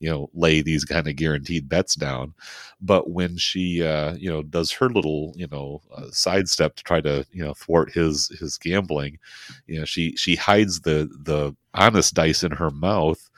[0.00, 2.34] you know lay these kind of guaranteed bets down.
[2.80, 7.00] But when she uh, you know does her little you know uh, sidestep to try
[7.02, 9.18] to you know thwart his his gambling,
[9.66, 13.30] you know she she hides the the honest dice in her mouth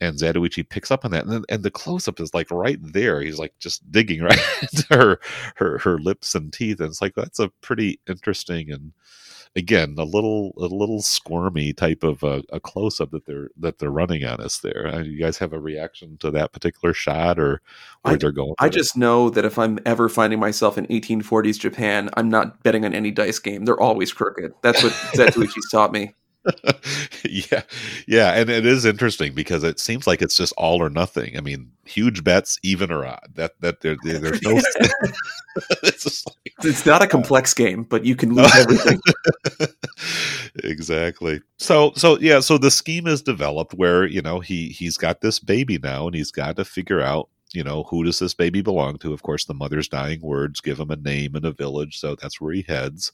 [0.00, 2.78] and Zatoichi picks up on that, and then, and the close up is like right
[2.80, 3.20] there.
[3.20, 5.20] He's like just digging right into her
[5.56, 8.92] her her lips and teeth, and it's like that's a pretty interesting and
[9.56, 13.78] again a little a little squirmy type of a, a close up that they're that
[13.78, 14.86] they're running on us there.
[14.86, 17.60] Uh, you guys have a reaction to that particular shot or
[18.02, 18.54] where I, they're going?
[18.58, 19.00] I just it?
[19.00, 23.10] know that if I'm ever finding myself in 1840s Japan, I'm not betting on any
[23.10, 23.64] dice game.
[23.64, 24.52] They're always crooked.
[24.62, 26.14] That's what Zatoichi's taught me.
[27.24, 27.62] yeah,
[28.06, 31.36] yeah, and it is interesting because it seems like it's just all or nothing.
[31.36, 33.28] I mean, huge bets, even or odd.
[33.34, 34.60] That that there, there's no.
[35.82, 39.00] it's, like, it's not a uh, complex game, but you can lose everything.
[40.64, 41.40] exactly.
[41.58, 45.38] So so yeah, so the scheme is developed where you know he he's got this
[45.38, 48.98] baby now, and he's got to figure out you know who does this baby belong
[48.98, 52.14] to of course the mother's dying words give him a name and a village so
[52.14, 53.12] that's where he heads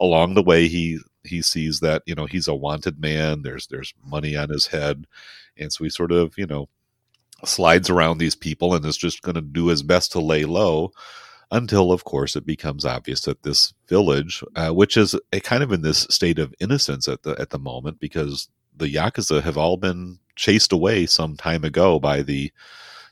[0.00, 3.94] along the way he he sees that you know he's a wanted man there's there's
[4.04, 5.06] money on his head.
[5.58, 6.68] And so he sort of you know
[7.44, 10.92] slides around these people and is just going to do his best to lay low
[11.50, 15.72] until of course it becomes obvious that this village uh, which is a kind of
[15.72, 19.76] in this state of innocence at the at the moment because the yakuza have all
[19.76, 22.50] been chased away some time ago by the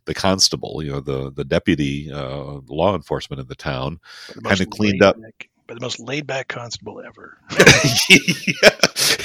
[0.06, 4.00] the constable you know the the deputy uh, law enforcement in the town.
[4.44, 5.16] Kind of cleaned up
[5.70, 7.38] but the most laid back constable ever.
[8.10, 8.70] yeah,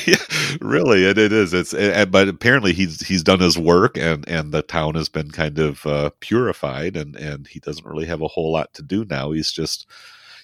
[0.06, 1.56] yeah, really, it, it is.
[1.56, 5.32] It's it, but apparently he's he's done his work, and and the town has been
[5.32, 9.06] kind of uh, purified, and and he doesn't really have a whole lot to do
[9.06, 9.32] now.
[9.32, 9.90] He's just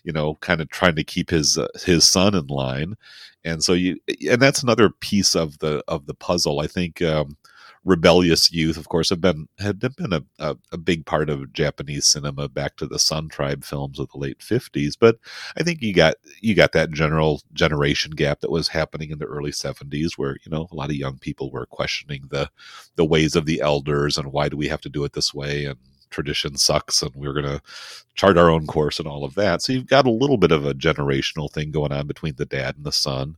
[0.03, 2.95] you know kind of trying to keep his uh, his son in line
[3.43, 3.97] and so you
[4.27, 7.37] and that's another piece of the of the puzzle i think um,
[7.83, 12.05] rebellious youth, of course, have been had been a, a, a, big part of Japanese
[12.05, 14.95] cinema back to the Sun Tribe films of the late fifties.
[14.95, 15.17] But
[15.57, 19.25] I think you got you got that general generation gap that was happening in the
[19.25, 22.49] early seventies, where you know a lot of young people were questioning the
[22.95, 25.65] the ways of the elders and why do we have to do it this way
[25.65, 25.77] and
[26.11, 27.61] tradition sucks and we're going to
[28.15, 29.61] chart our own course and all of that.
[29.61, 32.75] So you've got a little bit of a generational thing going on between the dad
[32.75, 33.37] and the son.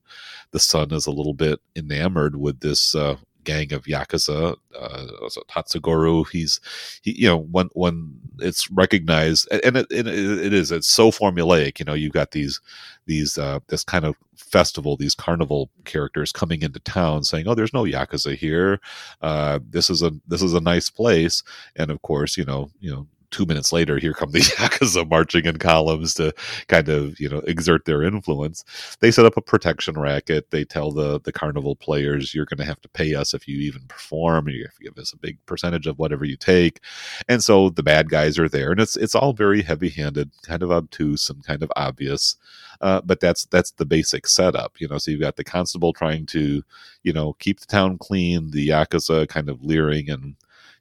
[0.51, 4.55] The son is a little bit enamored with this uh, gang of yakuza.
[4.77, 5.07] Uh,
[5.49, 6.59] Tatsugoro, he's
[7.01, 11.79] he, you know, when when it's recognized, and it, it, it is, it's so formulaic.
[11.79, 12.59] You know, you've got these
[13.05, 17.73] these uh, this kind of festival, these carnival characters coming into town saying, "Oh, there's
[17.73, 18.79] no yakuza here.
[19.21, 21.43] Uh, this is a this is a nice place."
[21.75, 25.45] And of course, you know, you know, two minutes later, here come the Yakuza marching
[25.45, 26.34] in columns to
[26.67, 28.63] kind of, you know, exert their influence.
[29.01, 30.51] They set up a protection racket.
[30.51, 33.59] They tell the the carnival players, you're going to have to pay us if you
[33.59, 34.47] even perform.
[34.47, 36.79] You have to give us a big percentage of whatever you take.
[37.27, 40.63] And so the bad guys are there, and it's it's all very heavy handed, kind
[40.63, 42.38] of obtuse and kind of obvious.
[42.81, 44.97] Uh, but that's that's the basic setup, you know.
[44.97, 46.63] So you've got the constable trying to,
[47.03, 50.36] you know, keep the town clean, the yakuza kind of leering and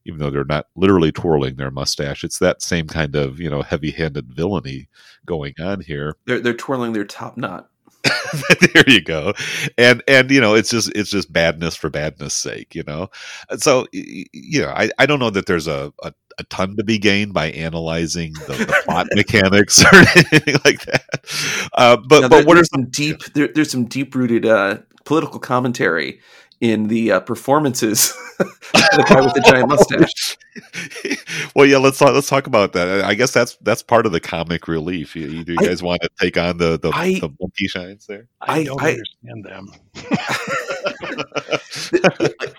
[0.05, 2.25] even though they're not literally twirling their mustache.
[2.25, 4.89] It's that same kind of you know heavy-handed villainy
[5.27, 6.17] going on here.
[6.27, 7.69] They're they're twirling their top knot.
[8.75, 9.33] there you go
[9.79, 13.09] and and you know it's just it's just badness for badness sake you know
[13.59, 16.99] so you know i, I don't know that there's a, a, a ton to be
[16.99, 22.45] gained by analyzing the, the plot mechanics or anything like that uh, but now, but
[22.45, 26.21] what are some deep there, there's some deep rooted uh, political commentary
[26.63, 30.39] in the uh, performances the guy with the giant mustache.
[31.55, 33.05] well, yeah, let's let's talk about that.
[33.05, 35.17] I guess that's that's part of the comic relief.
[35.17, 37.67] You, you, do you I, guys want to take on the the, I, the monkey
[37.67, 38.29] shines there?
[38.41, 39.69] I, don't understand them.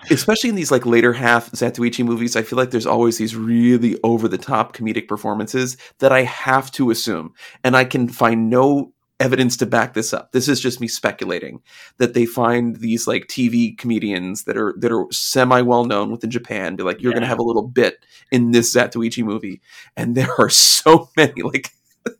[0.10, 3.98] Especially in these like later half Zatoichi movies, I feel like there's always these really
[4.04, 7.32] over the top comedic performances that I have to assume,
[7.62, 10.32] and I can find no evidence to back this up.
[10.32, 11.62] This is just me speculating
[11.98, 16.30] that they find these like TV comedians that are that are semi well known within
[16.30, 16.76] Japan.
[16.76, 17.16] Be like, you're yeah.
[17.16, 19.60] gonna have a little bit in this Zatoichi movie,
[19.96, 21.70] and there are so many like,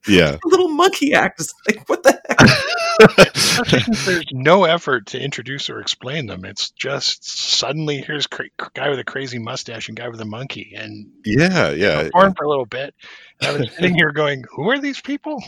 [0.07, 1.53] yeah, little monkey acts.
[1.68, 2.49] Like, what the heck?
[4.05, 6.45] There's no effort to introduce or explain them.
[6.45, 10.74] It's just suddenly here's cra- guy with a crazy mustache and guy with a monkey,
[10.76, 12.95] and yeah, yeah, perform for a little bit.
[13.40, 15.42] And I was sitting here going, "Who are these people?"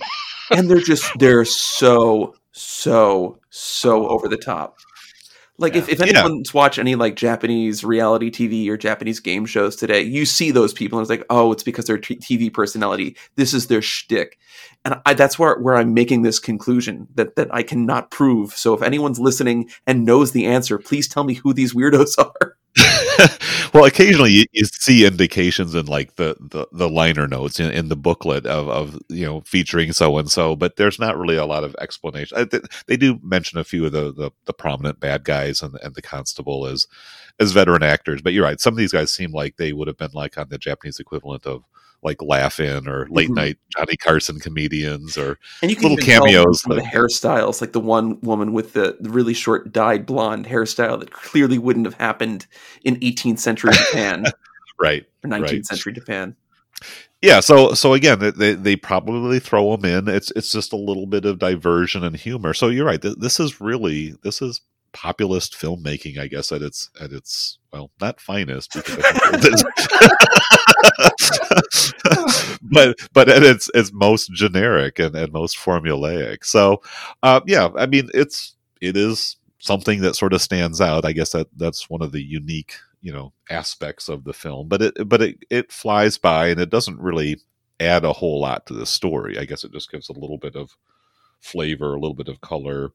[0.51, 4.78] and they're just they're so so so over the top.
[5.59, 5.81] Like yeah.
[5.81, 6.59] if, if anyone's yeah.
[6.59, 10.99] watched any like Japanese reality TV or Japanese game shows today, you see those people
[10.99, 13.17] and it's like, oh, it's because they're t- TV personality.
[13.37, 14.39] This is their shtick,
[14.85, 18.53] and I, that's where where I'm making this conclusion that that I cannot prove.
[18.53, 22.57] So if anyone's listening and knows the answer, please tell me who these weirdos are.
[23.75, 27.89] well, occasionally you, you, see indications in like the, the, the liner notes in, in,
[27.89, 31.47] the booklet of, of you know featuring so and so, but there's not really a
[31.47, 32.49] lot of explanation.
[32.87, 36.03] They do mention a few of the, the, the prominent bad guys and, and the
[36.03, 36.87] constable as
[37.39, 38.61] as veteran actors, but you're right.
[38.61, 41.47] Some of these guys seem like they would have been like on the Japanese equivalent
[41.47, 41.64] of
[42.03, 43.34] like Laugh-In or late mm-hmm.
[43.34, 46.66] night Johnny Carson comedians or and you can little cameos.
[46.66, 51.11] Like, the hairstyles, like the one woman with the, really short dyed blonde hairstyle that
[51.11, 52.47] clearly wouldn't have happened
[52.84, 54.24] in 18th century Japan,
[54.80, 55.05] right?
[55.24, 55.66] Or 19th right.
[55.66, 56.36] century Japan.
[57.22, 60.14] Yeah, so so again, they they probably throw them in.
[60.14, 62.53] It's it's just a little bit of diversion and humor.
[62.53, 63.01] So you're right.
[63.01, 64.61] This is really this is
[64.92, 68.76] populist filmmaking, I guess, at its at its well, not finest,
[72.62, 76.45] but but its its most generic and, and most formulaic.
[76.45, 76.82] So,
[77.22, 81.05] uh, yeah, I mean, it's it is something that sort of stands out.
[81.05, 84.82] I guess that that's one of the unique you know aspects of the film, but
[84.82, 87.41] it but it it flies by and it doesn't really
[87.78, 89.39] add a whole lot to the story.
[89.39, 90.76] I guess it just gives a little bit of
[91.41, 92.93] flavor, a little bit of color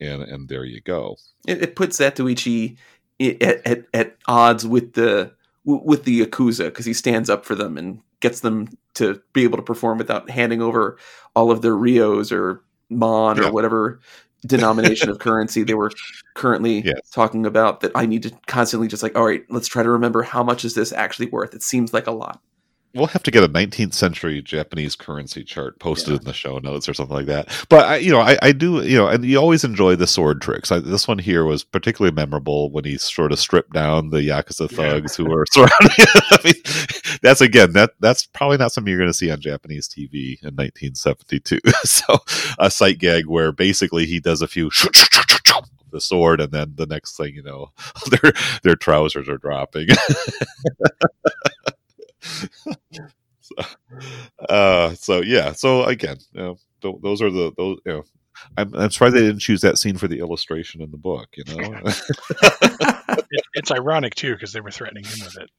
[0.00, 1.16] and and there you go.
[1.46, 2.76] It, it puts Zatoichi
[3.20, 5.32] at, at, at odds with the
[5.78, 9.56] with the Yakuza because he stands up for them and gets them to be able
[9.56, 10.98] to perform without handing over
[11.34, 13.48] all of their Ryos or Mon yeah.
[13.48, 14.00] or whatever
[14.46, 15.92] denomination of currency they were
[16.34, 17.10] currently yes.
[17.10, 20.22] talking about that I need to constantly just like, all right, let's try to remember
[20.22, 21.54] how much is this actually worth?
[21.54, 22.40] It seems like a lot.
[22.92, 26.16] We'll have to get a 19th century Japanese currency chart posted yeah.
[26.16, 27.48] in the show notes or something like that.
[27.68, 30.42] But I, you know, I, I do, you know, and you always enjoy the sword
[30.42, 30.72] tricks.
[30.72, 34.68] I, this one here was particularly memorable when he sort of stripped down the yakuza
[34.74, 35.24] thugs yeah.
[35.24, 35.70] who were surrounding.
[36.30, 36.54] I mean,
[37.22, 40.56] that's again that that's probably not something you're going to see on Japanese TV in
[40.56, 41.60] 1972.
[41.84, 42.18] so
[42.58, 44.70] a sight gag where basically he does a few
[45.92, 47.72] the sword, and then the next thing you know,
[48.10, 48.32] their
[48.62, 49.88] their trousers are dropping
[52.20, 53.54] so,
[54.48, 55.52] uh, so yeah.
[55.52, 57.78] So again, you know, th- those are the those.
[57.86, 58.02] You know,
[58.56, 61.28] I'm, I'm surprised they didn't choose that scene for the illustration in the book.
[61.36, 65.50] You know, it, it's ironic too because they were threatening him with it.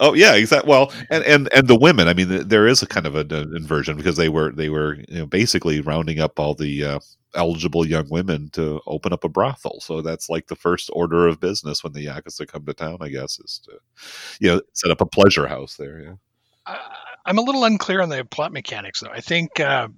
[0.00, 0.68] Oh yeah, exactly.
[0.68, 2.06] Well, and, and and the women.
[2.08, 5.18] I mean, there is a kind of an inversion because they were they were you
[5.20, 6.98] know basically rounding up all the uh,
[7.34, 9.80] eligible young women to open up a brothel.
[9.80, 12.98] So that's like the first order of business when the yakuza come to town.
[13.00, 13.78] I guess is to
[14.40, 16.00] you know set up a pleasure house there.
[16.00, 16.14] Yeah.
[16.66, 16.78] Uh,
[17.26, 19.10] I'm a little unclear on the plot mechanics though.
[19.10, 19.88] I think uh,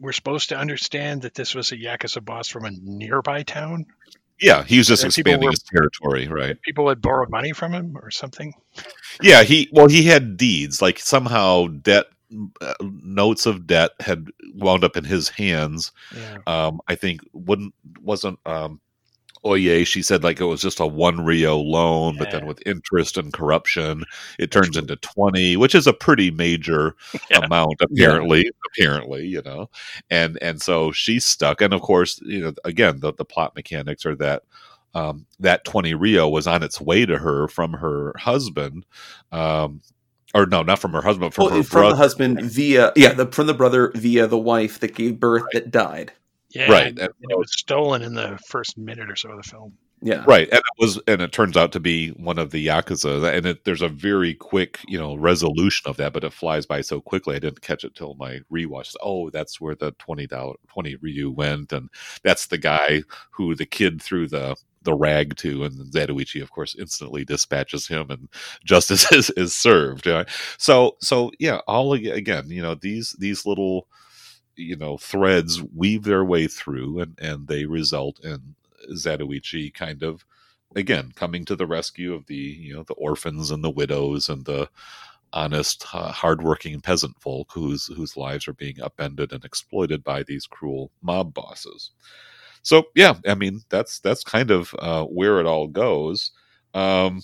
[0.00, 3.86] we're supposed to understand that this was a yakuza boss from a nearby town.
[4.42, 6.60] Yeah, he was just expanding were, his territory, right?
[6.62, 8.52] People had borrowed money from him or something.
[9.22, 10.82] Yeah, he well, he had deeds.
[10.82, 12.06] Like somehow debt
[12.60, 15.92] uh, notes of debt had wound up in his hands.
[16.16, 16.38] Yeah.
[16.46, 18.80] Um, I think wouldn't wasn't um,
[19.44, 22.18] Oye, she said like it was just a one Ryo loan, yeah.
[22.18, 24.04] but then with interest and corruption,
[24.38, 26.94] it turns into 20, which is a pretty major
[27.30, 27.38] yeah.
[27.38, 28.50] amount, apparently, yeah.
[28.70, 29.68] apparently, you know,
[30.10, 31.60] and, and so she's stuck.
[31.60, 34.44] And of course, you know, again, the, the plot mechanics are that,
[34.94, 38.86] um, that 20 Ryo was on its way to her from her husband.
[39.32, 39.80] Um,
[40.34, 41.94] or no, not from her husband, from well, her from brother.
[41.94, 45.52] the husband via yeah, the from the brother via the wife that gave birth right.
[45.52, 46.12] that died.
[46.54, 46.86] Yeah, right.
[46.88, 49.72] And, and it was stolen in the first minute or so of the film.
[50.04, 50.48] Yeah, right.
[50.50, 53.64] And it was, and it turns out to be one of the yakuza, and it,
[53.64, 57.36] there's a very quick, you know, resolution of that, but it flies by so quickly.
[57.36, 58.96] I didn't catch it till my rewatch.
[59.00, 61.88] Oh, that's where the twenty dollar twenty Ryo went, and
[62.24, 66.74] that's the guy who the kid threw the the rag to, and Zatoichi, of course,
[66.76, 68.28] instantly dispatches him, and
[68.64, 70.08] justice is, is served.
[70.58, 73.86] So, so yeah, all again, you know, these these little
[74.56, 78.54] you know threads weave their way through and and they result in
[78.92, 80.24] Zatoichi kind of
[80.76, 84.44] again coming to the rescue of the you know the orphans and the widows and
[84.44, 84.68] the
[85.32, 90.46] honest uh, hardworking peasant folk whose whose lives are being upended and exploited by these
[90.46, 91.90] cruel mob bosses.
[92.62, 96.32] So yeah i mean that's that's kind of uh, where it all goes.
[96.74, 97.22] Um,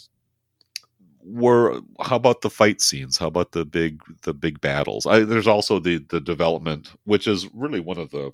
[1.24, 5.46] were how about the fight scenes how about the big the big battles I, there's
[5.46, 8.32] also the the development which is really one of the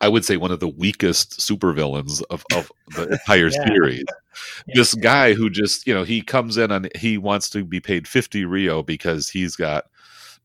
[0.00, 3.66] i would say one of the weakest supervillains of, of the entire yeah.
[3.66, 4.04] series
[4.66, 4.74] yeah.
[4.74, 8.06] this guy who just you know he comes in and he wants to be paid
[8.06, 9.84] 50 ryo because he's got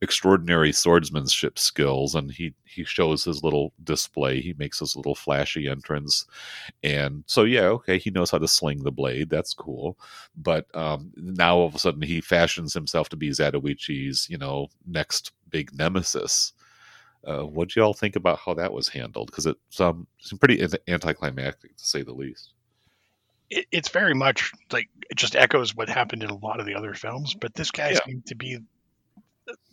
[0.02, 4.39] extraordinary swordsmanship skills and he he shows his little display.
[4.39, 6.26] He makes his little flashy entrance.
[6.84, 9.30] And so yeah okay he knows how to sling the blade.
[9.30, 9.97] That's cool.
[10.38, 14.70] But um, now all of a sudden he fashions himself to be Zatoichi's you know
[14.88, 16.54] next big nemesis.
[17.28, 19.28] Uh, what do y'all think about how that was handled?
[19.28, 22.54] Because it's um it's pretty anticlimactic to say the least.
[23.50, 26.76] It, it's very much like it just echoes what happened in a lot of the
[26.76, 28.00] other films but this guy yeah.
[28.06, 28.60] seemed to be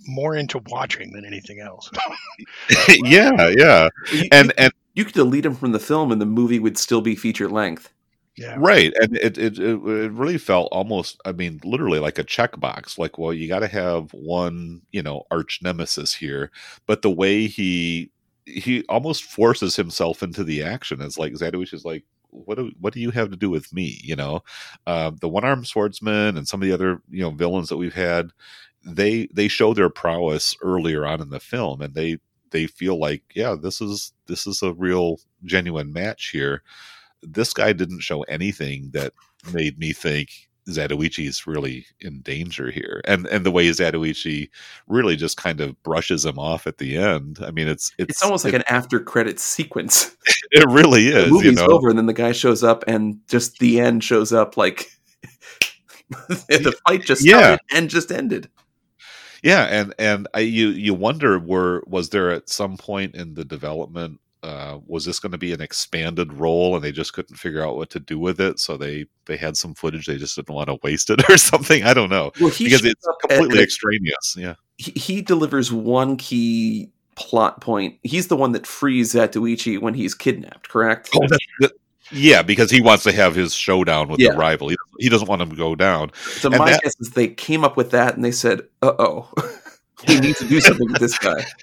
[0.07, 1.91] more into watching than anything else.
[2.89, 3.89] yeah, yeah,
[4.33, 7.15] and and you could delete him from the film, and the movie would still be
[7.15, 7.93] feature length.
[8.37, 8.57] Yeah.
[8.59, 8.93] Right.
[9.01, 12.99] And it, it, it, really felt almost, I mean, literally like a checkbox.
[12.99, 16.51] Like, well, you got to have one, you know, arch nemesis here.
[16.87, 18.11] But the way he,
[18.45, 21.01] he almost forces himself into the action.
[21.01, 23.99] It's like Zatoichi is like, what do, what do you have to do with me?
[24.03, 24.45] You know,
[24.87, 27.95] uh, the one armed swordsman and some of the other, you know, villains that we've
[27.95, 28.31] had,
[28.87, 32.19] they they show their prowess earlier on in the film and they
[32.51, 36.63] they feel like yeah this is this is a real genuine match here
[37.23, 39.13] this guy didn't show anything that
[39.53, 44.49] made me think Zatoichi is really in danger here, and and the way Zatoichi
[44.89, 47.39] really just kind of brushes him off at the end.
[47.41, 50.17] I mean, it's it's, it's almost like it, an after credit sequence.
[50.53, 51.25] It really is.
[51.25, 51.67] The movie's you know?
[51.67, 54.89] over, and then the guy shows up, and just the end shows up like
[56.29, 57.57] the fight just yeah.
[57.73, 58.49] and just ended
[59.47, 63.45] yeah and and I, you you wonder were was there at some point in the
[63.45, 67.65] development uh, was this going to be an expanded role and they just couldn't figure
[67.65, 70.55] out what to do with it so they they had some footage they just didn't
[70.55, 71.83] want to waste it or something?
[71.83, 72.33] I don't know.
[72.41, 74.55] Well, because it's completely at, extraneous yeah.
[74.79, 77.99] He, he, delivers one key plot point.
[78.03, 81.09] He's the one that frees Zatoichi when he's kidnapped correct?
[81.15, 81.27] Oh,
[81.61, 81.73] that,
[82.13, 84.33] yeah, because he wants to have his showdown with yeah.
[84.33, 84.69] the rival.
[84.69, 86.13] He, he, doesn't want him to go down.
[86.15, 88.93] So and my that, guess is they came up with that and they said, "Uh
[88.99, 89.31] oh,
[90.09, 91.45] we need to do something with this guy."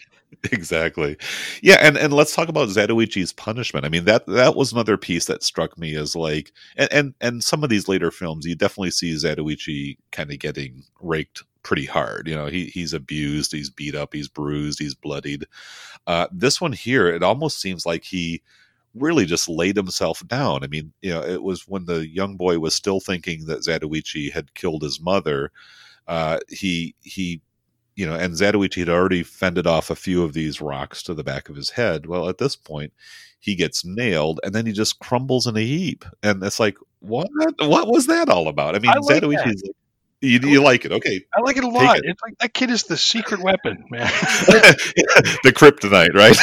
[0.52, 1.16] Exactly.
[1.62, 3.86] Yeah, and and let's talk about Zatoichi's punishment.
[3.86, 7.44] I mean that that was another piece that struck me as like, and and, and
[7.44, 12.28] some of these later films, you definitely see Zatoichi kind of getting raked pretty hard.
[12.28, 15.46] You know, he he's abused, he's beat up, he's bruised, he's bloodied.
[16.06, 18.42] Uh, this one here, it almost seems like he
[18.96, 20.64] really just laid himself down.
[20.64, 24.32] I mean, you know, it was when the young boy was still thinking that Zatoichi
[24.32, 25.52] had killed his mother.
[26.08, 27.42] Uh, he he,
[27.96, 31.24] you know, and Zatoichi had already fended off a few of these rocks to the
[31.24, 32.06] back of his head.
[32.06, 32.94] Well, at this point,
[33.40, 37.28] he gets nailed, and then he just crumbles in a heap, and it's like, what?
[37.60, 38.76] What was that all about?
[38.76, 39.24] I mean, I like,
[40.24, 40.94] You, you like it?
[40.94, 41.98] Okay, I like it a lot.
[41.98, 42.04] it.
[42.06, 44.02] It's like that kid is the secret weapon, man.
[45.44, 46.38] the kryptonite, right?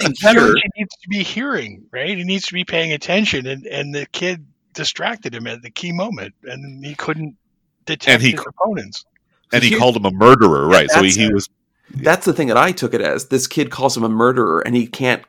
[0.00, 2.16] That's Here- what he needs to be hearing, right?
[2.16, 5.92] He needs to be paying attention, and and the kid distracted him at the key
[5.92, 7.36] moment, and he couldn't
[7.84, 9.04] detect And he his opponents.
[9.52, 10.90] and he Here- called him a murderer, right?
[10.90, 11.48] So he, he was
[11.90, 13.26] That's the thing that I took it as.
[13.28, 15.22] This kid calls him a murderer, and he can't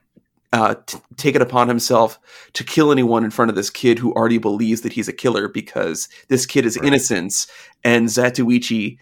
[0.53, 2.19] uh, t- take it upon himself
[2.53, 5.47] to kill anyone in front of this kid who already believes that he's a killer
[5.47, 6.87] because this kid is Right.
[6.87, 7.47] innocence.
[7.83, 8.97] And Zatoichi,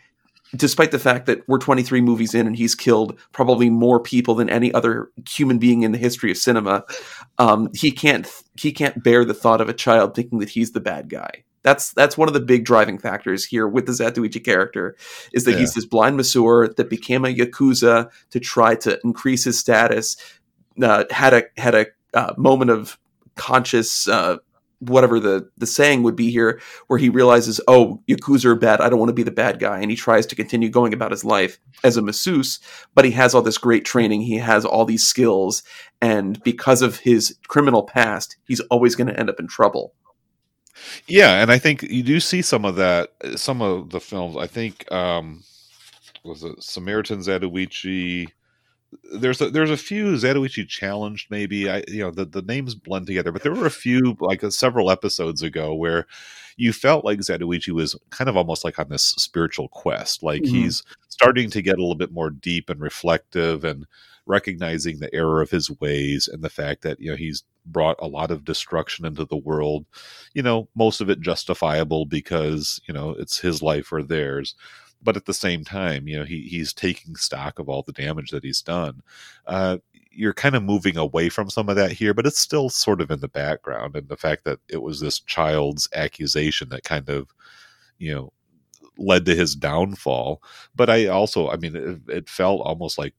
[0.55, 4.49] despite the fact that we're 23 movies in and he's killed probably more people than
[4.49, 6.83] any other human being in the history of cinema,
[7.39, 10.79] um, he can't he can't bear the thought of a child thinking that he's the
[10.81, 11.29] bad guy.
[11.61, 14.95] That's that's one of the big driving factors here with the Zatoichi character
[15.33, 19.59] is that he's this blind masseur that became a yakuza to try to increase his
[19.59, 20.15] status.
[20.81, 22.97] Uh, had a had a uh, moment of
[23.35, 24.37] conscious uh,
[24.79, 28.81] whatever the the saying would be here, where he realizes, oh, yakuza are bad.
[28.81, 31.11] I don't want to be the bad guy, and he tries to continue going about
[31.11, 32.59] his life as a masseuse.
[32.95, 34.21] But he has all this great training.
[34.21, 35.63] He has all these skills,
[36.01, 39.93] and because of his criminal past, he's always going to end up in trouble.
[41.07, 43.11] Yeah, and I think you do see some of that.
[43.35, 45.43] Some of the films, I think, um,
[46.23, 48.29] was it Samaritan Zatoichi?
[49.13, 51.29] There's a, there's a few Zatoichi challenged.
[51.29, 54.43] Maybe I you know the the names blend together, but there were a few like
[54.43, 56.07] uh, several episodes ago where
[56.57, 60.23] you felt like Zatoichi was kind of almost like on this spiritual quest.
[60.23, 60.47] Like Mhm.
[60.47, 63.85] he's starting to get a little bit more deep and reflective and
[64.25, 68.07] recognizing the error of his ways and the fact that you know he's brought a
[68.07, 69.85] lot of destruction into the world
[70.33, 74.55] you know most of it justifiable because you know it's his life or theirs
[75.01, 78.31] but at the same time you know he, he's taking stock of all the damage
[78.31, 79.01] that he's done.
[79.47, 79.77] Uh,
[80.11, 83.11] you're kind of moving away from some of that here but it's still sort of
[83.11, 87.33] in the background and the fact that it was this child's accusation that kind of
[87.97, 88.33] you know
[88.97, 90.41] led to his downfall.
[90.75, 93.13] But i also i mean it, it felt almost like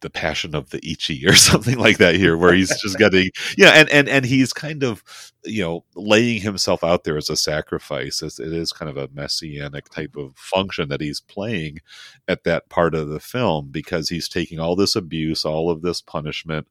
[0.00, 3.70] the, passion of the ichi or something like that here where he's just getting yeah
[3.70, 5.02] and and and he's kind of
[5.44, 9.08] you know laying himself out there as a sacrifice It's- it is kind of a
[9.12, 11.78] messianic type of function that he's playing
[12.26, 16.00] at that part of the film because he's taking all this abuse all of this
[16.00, 16.66] punishment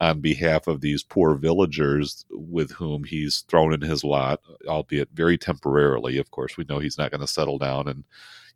[0.00, 5.36] on behalf of these poor villagers with whom he's thrown in his lot albeit very
[5.36, 6.18] temporarily.
[6.18, 8.04] Of course we know he's not going to settle down and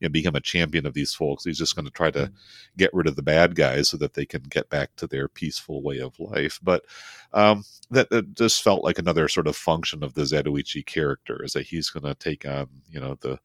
[0.00, 1.44] you know, become a champion of these folks.
[1.44, 2.32] He's just going to try to
[2.76, 5.82] get rid of the bad guys so that they can get back to their peaceful
[5.82, 6.58] way of life.
[6.62, 6.84] But
[7.32, 11.52] um, that, that just felt like another sort of function of the Zatoichi character is
[11.52, 13.38] that he's going to take on you know the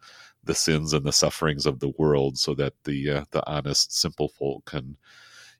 [0.44, 4.30] the sins and the sufferings of the world so that the uh, the honest simple
[4.30, 4.98] folk can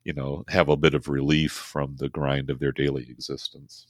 [0.04, 3.86] you know have a bit of relief from the grind of their daily existence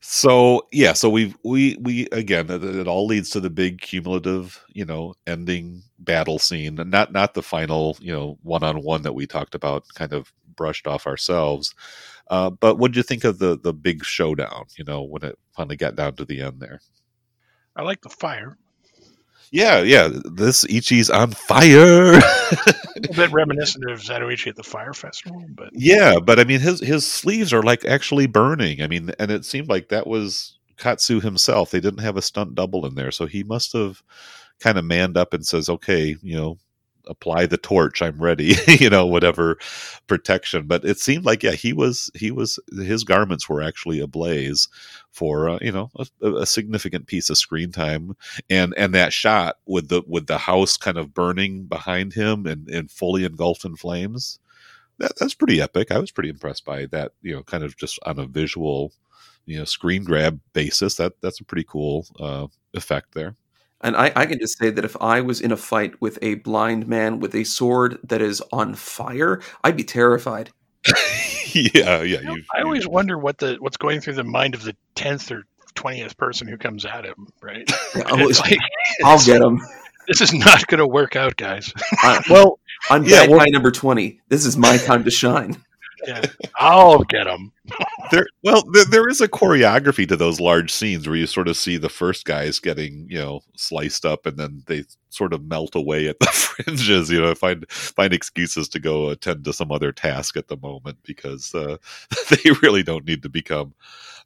[0.00, 4.62] so yeah so we we we again it, it all leads to the big cumulative
[4.68, 9.26] you know ending battle scene and not not the final you know one-on-one that we
[9.26, 11.74] talked about kind of brushed off ourselves
[12.28, 15.38] uh, but what did you think of the the big showdown you know when it
[15.52, 16.80] finally got down to the end there
[17.76, 18.56] I like the fire.
[19.52, 22.20] Yeah yeah this ichi's on fire
[22.96, 26.80] A bit reminiscent of Zatoichi at the fire festival, but Yeah, but I mean his
[26.80, 28.80] his sleeves are like actually burning.
[28.82, 31.70] I mean, and it seemed like that was Katsu himself.
[31.70, 34.02] They didn't have a stunt double in there, so he must have
[34.60, 36.58] kind of manned up and says, "Okay, you know,
[37.06, 38.00] apply the torch.
[38.00, 39.58] I'm ready." you know, whatever
[40.06, 40.66] protection.
[40.66, 44.68] But it seemed like yeah, he was he was his garments were actually ablaze
[45.16, 48.16] for uh, you know a, a significant piece of screen time
[48.50, 52.68] and and that shot with the with the house kind of burning behind him and
[52.68, 54.38] and fully engulfed in flames
[54.98, 55.90] that, that's pretty epic.
[55.90, 57.12] I was pretty impressed by that.
[57.22, 58.92] You know, kind of just on a visual,
[59.44, 60.96] you know, screen grab basis.
[60.96, 63.36] That that's a pretty cool uh, effect there.
[63.82, 66.36] And I, I can just say that if I was in a fight with a
[66.36, 70.50] blind man with a sword that is on fire, I'd be terrified.
[71.74, 72.02] yeah, yeah.
[72.02, 74.62] You know, You, I you- always wonder what the what's going through the mind of
[74.62, 75.44] the tenth or
[75.74, 77.28] twentieth person who comes at him.
[77.42, 77.70] Right?
[78.06, 78.58] I'll, It's like,
[79.04, 79.60] I'll get him.
[80.08, 81.72] this is not going to work out, guys.
[82.30, 82.58] well,
[82.90, 84.20] I'm Yeah, bad well- guy number 20.
[84.28, 85.62] This is my time to shine.
[86.06, 86.24] Yeah,
[86.58, 87.52] I'll get him.
[88.12, 91.56] there well there, there is a choreography to those large scenes where you sort of
[91.56, 95.74] see the first guys getting you know sliced up and then they sort of melt
[95.74, 99.90] away at the fringes you know find find excuses to go attend to some other
[99.90, 101.76] task at the moment because uh,
[102.30, 103.74] they really don't need to become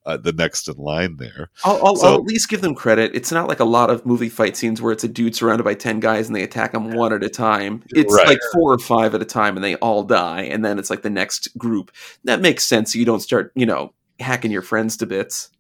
[0.07, 3.15] uh, the next in line there I'll, I'll, So- I'll at least give them credit.
[3.15, 5.75] It's not like a lot of movie fight scenes where it's a dude surrounded by
[5.75, 7.83] 10 guys and they attack him one at a time.
[7.91, 8.27] It's Right.
[8.29, 10.43] like four or five at a time and they all die.
[10.43, 11.91] And then it's like the next group.
[12.25, 12.93] That makes sense.
[12.93, 15.51] So you don't start, you know, hacking your friends to bits.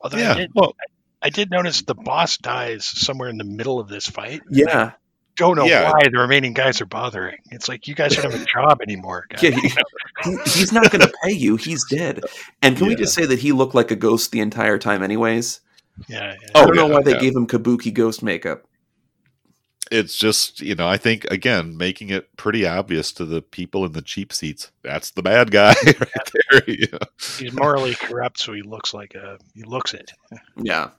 [0.00, 0.74] Although I did, well
[1.22, 4.42] I did notice the boss dies somewhere in the middle of this fight.
[4.50, 4.92] Yeah,
[5.36, 5.90] Don't know Yeah.
[5.92, 7.36] why the remaining guys are bothering.
[7.50, 9.26] It's like you guys don't have a job anymore.
[9.30, 9.42] guys.
[9.42, 9.50] yeah.
[9.50, 9.68] He,
[10.30, 11.56] he- he's not going to pay you.
[11.56, 12.20] He's dead.
[12.62, 15.60] And can we just say that he looked like a ghost the entire time, anyways?
[16.08, 16.48] yeah, yeah.
[16.54, 17.20] I Oh, don't know yeah, why they yeah.
[17.20, 18.64] gave him kabuki ghost makeup.
[19.92, 23.92] it's just you know i think again making it pretty obvious to the people in
[23.92, 26.98] the cheap seats that's the bad guy right there yeah.
[27.38, 30.10] He's morally corrupt, so he looks like a he looks it.
[30.62, 30.90] Yeah,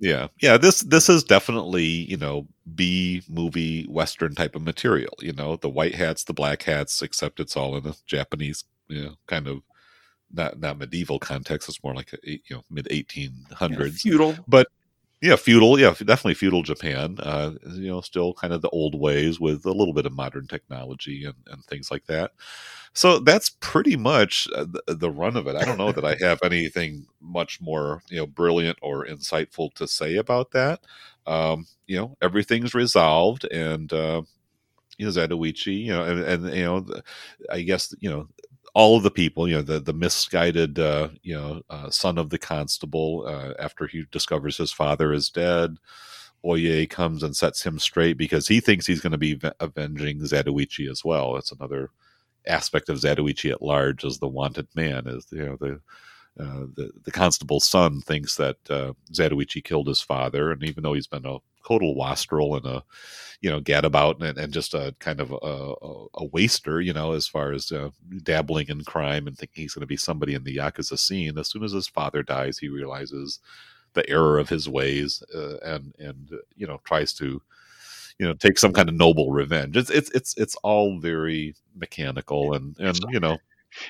[0.00, 5.32] yeah yeah this this is definitely you know b movie western type of material you
[5.32, 9.14] know the white hats the black hats except it's all in a japanese you know
[9.26, 9.62] kind of
[10.32, 14.36] not not medieval context it's more like a you know mid 1800s feudal.
[14.48, 14.68] But
[15.20, 19.38] yeah feudal yeah definitely feudal japan uh you know still kind of the old ways
[19.38, 22.32] with a little bit of modern technology and, and things like that.
[22.94, 25.56] So that's pretty much uh, the, the run of it.
[25.56, 29.86] I don't know that i have anything much more you know brilliant or insightful to
[29.86, 30.80] say about that
[31.26, 34.22] um you know everything's resolved and uh
[34.98, 36.86] you know Zatoichi, you know, and, and you know,
[37.50, 38.28] I guess you know
[38.74, 42.30] all of the people, you know, the the misguided, uh, you know, uh, son of
[42.30, 45.76] the constable, uh, after he discovers his father is dead,
[46.44, 50.90] Oye comes and sets him straight because he thinks he's going to be avenging Zatoichi
[50.90, 51.36] as well.
[51.36, 51.90] It's another
[52.46, 55.06] aspect of Zatoichi at large as the wanted man.
[55.06, 55.80] Is you know the
[56.40, 60.94] uh, the the constable's son thinks that uh, Zatoichi killed his father, and even though
[60.94, 62.82] he's been a total wastrel and a
[63.40, 67.12] you know gadabout and, and just a kind of a, a, a waster, you know,
[67.12, 67.90] as far as uh,
[68.22, 71.36] dabbling in crime and thinking he's going to be somebody in the yakuza scene.
[71.38, 73.40] As soon as his father dies, he realizes
[73.94, 77.42] the error of his ways uh, and and you know tries to
[78.18, 79.76] you know take some kind of noble revenge.
[79.76, 83.38] It's it's it's it's all very mechanical and and you know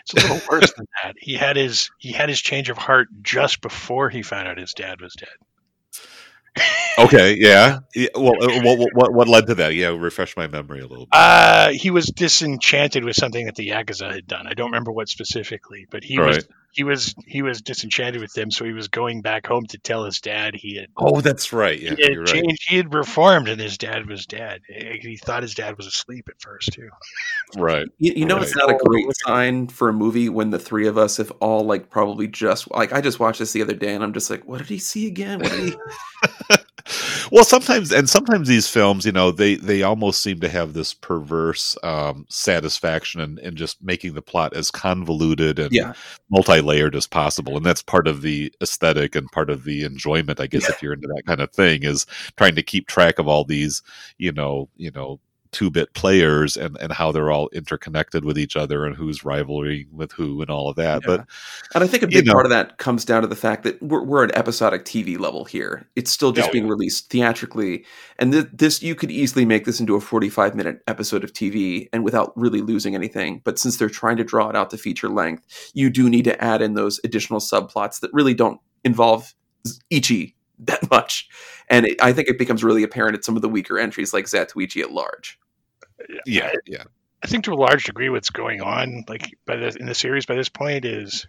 [0.03, 1.17] It's a little worse than that.
[1.19, 4.73] He had his he had his change of heart just before he found out his
[4.73, 5.29] dad was dead.
[6.99, 10.81] okay yeah, yeah well uh, what, what what led to that yeah refresh my memory
[10.81, 14.47] a little bit Uh, he was disenchanted with something that the Yakuza had done.
[14.47, 16.47] I don't remember what specifically, but he was Right.
[16.73, 20.05] He was he was disenchanted with them, so he was going back home to tell
[20.05, 23.49] his dad he had, oh that's right yeah he had you're right he had reformed,
[23.49, 24.63] and his dad was dead.
[24.69, 26.89] He thought his dad was asleep at first too.
[27.57, 30.59] right You, you know, it's not a oh, great sign for a movie when the
[30.59, 33.75] three of us have all like probably just like I just watched this the other
[33.75, 35.41] day and I'm just like, what did he see again?
[35.41, 36.57] What did he?
[37.31, 40.95] Well sometimes and sometimes these films you know they they almost seem to have this
[40.95, 45.93] perverse um satisfaction in, in just making the plot as convoluted and Yeah.
[46.31, 50.47] multi-layered as possible and that's part of the aesthetic and part of the enjoyment i
[50.47, 53.45] guess if you're into that kind of thing is trying to keep track of all
[53.45, 53.83] these
[54.19, 55.21] you know you know
[55.53, 60.11] two-bit players and and how they're all interconnected with each other and who's rivaling with
[60.13, 61.07] who and all of that Yeah.
[61.17, 61.27] but
[61.75, 62.33] And I think a big know.
[62.33, 65.45] part of that comes down to the fact that we're, we're at episodic TV level
[65.45, 65.87] here.
[65.95, 66.71] It's still just Oh, being yeah.
[66.71, 67.85] released theatrically,
[68.19, 71.89] and th- this you could easily make this into a 45 minute episode of TV
[71.93, 73.43] and without really losing anything.
[73.45, 76.43] But since they're trying to draw it out to feature length, you do need to
[76.43, 79.35] add in those additional subplots that really don't involve
[79.91, 81.29] Ichi that much.
[81.69, 84.27] And it, I think it becomes really apparent at some of the weaker entries like
[84.27, 85.39] Zatoichi at large.
[86.27, 86.85] Yeah yeah
[87.25, 90.27] I think to a large degree, what's going on, like by the in the series
[90.27, 91.25] by this point, is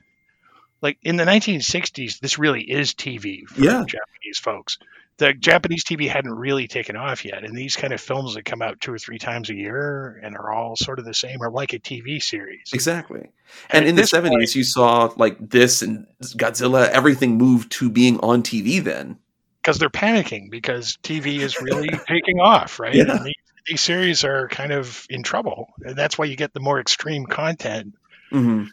[0.81, 3.83] like in the 1960s, this really is TV for Yeah.
[3.87, 4.79] Japanese folks.
[5.17, 8.63] The Japanese TV hadn't really taken off yet, and these kind of films that come
[8.63, 11.51] out two or three times a year and are all sort of the same are
[11.51, 12.71] like a TV series.
[12.73, 13.29] Exactly.
[13.69, 17.91] And At in the 70s, point- you saw like this and Godzilla, everything moved to
[17.91, 19.19] being on TV then.
[19.61, 22.95] because they're panicking because TV is really taking off, right?
[22.95, 23.23] Yeah.
[23.67, 26.59] And these, these series are kind of in trouble, and that's why you get the
[26.59, 27.95] more extreme content.
[28.29, 28.63] hmm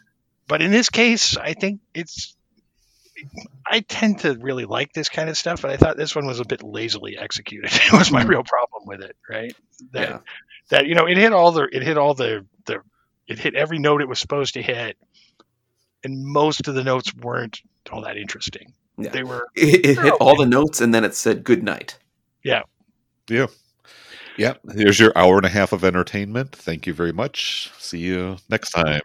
[0.49, 2.34] But in this case, I think it's.
[3.66, 6.41] I tend to really like this kind of stuff, but I thought this one was
[6.41, 7.70] a bit lazily executed.
[7.86, 8.28] It was my Mhm.
[8.28, 9.55] real problem with it, right?
[9.93, 10.18] That Yeah.
[10.70, 12.80] that you know it hit all the it hit all the the
[13.28, 14.97] it hit every note it was supposed to hit,
[16.03, 17.61] and most of the notes weren't
[17.93, 18.72] all that interesting.
[18.97, 19.11] Yeah.
[19.11, 21.99] They were It, it hit all the notes and then it said good night.
[22.43, 22.62] Yeah.
[23.28, 23.47] Yeah.
[24.37, 26.53] Yeah, here's your hour and a half of entertainment.
[26.53, 27.70] Thank you very much.
[27.78, 29.01] See you next time.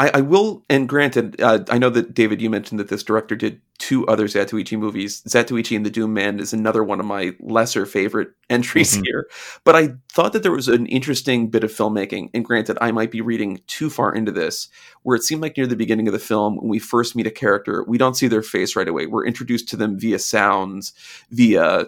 [0.00, 3.34] I, I will, and granted, uh, I know that David, you mentioned that this director
[3.34, 5.22] did two other Zatoichi movies.
[5.22, 9.02] Zatoichi and the Doom Man is another one of my lesser favorite entries Mhm.
[9.04, 9.26] here.
[9.64, 13.10] But I thought that there was an interesting bit of filmmaking, and granted, I might
[13.10, 14.68] be reading too far into this,
[15.02, 17.30] where it seemed like near the beginning of the film, when we first meet a
[17.32, 19.06] character, we don't see their face right away.
[19.06, 20.92] We're introduced to them via sounds,
[21.32, 21.86] via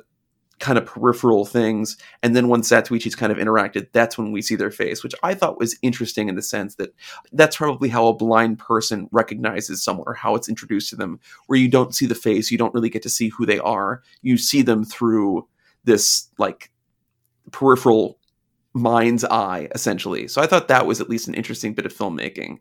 [0.61, 1.97] kind of peripheral things.
[2.23, 5.35] And then once Zatoichi's kind of interacted, that's when we see their face, which I
[5.35, 6.95] thought was interesting in the sense that
[7.33, 11.59] that's probably how a blind person recognizes someone or how it's introduced to them, where
[11.59, 14.03] you don't see the face, you don't really get to see who they are.
[14.23, 15.49] You see them through
[15.85, 16.71] this like
[17.51, 18.19] peripheral
[18.75, 20.29] mind's eye, essentially.
[20.29, 22.59] So I thought that was at least an interesting bit of filmmaking.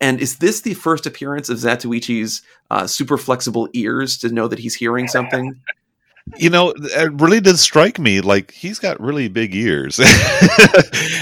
[0.00, 4.58] And is this the first appearance of Zatoichi's uh, super flexible ears to know that
[4.58, 5.60] he's hearing something?
[6.36, 9.98] you know, it really did strike me like he's got really big ears.
[10.00, 10.08] and,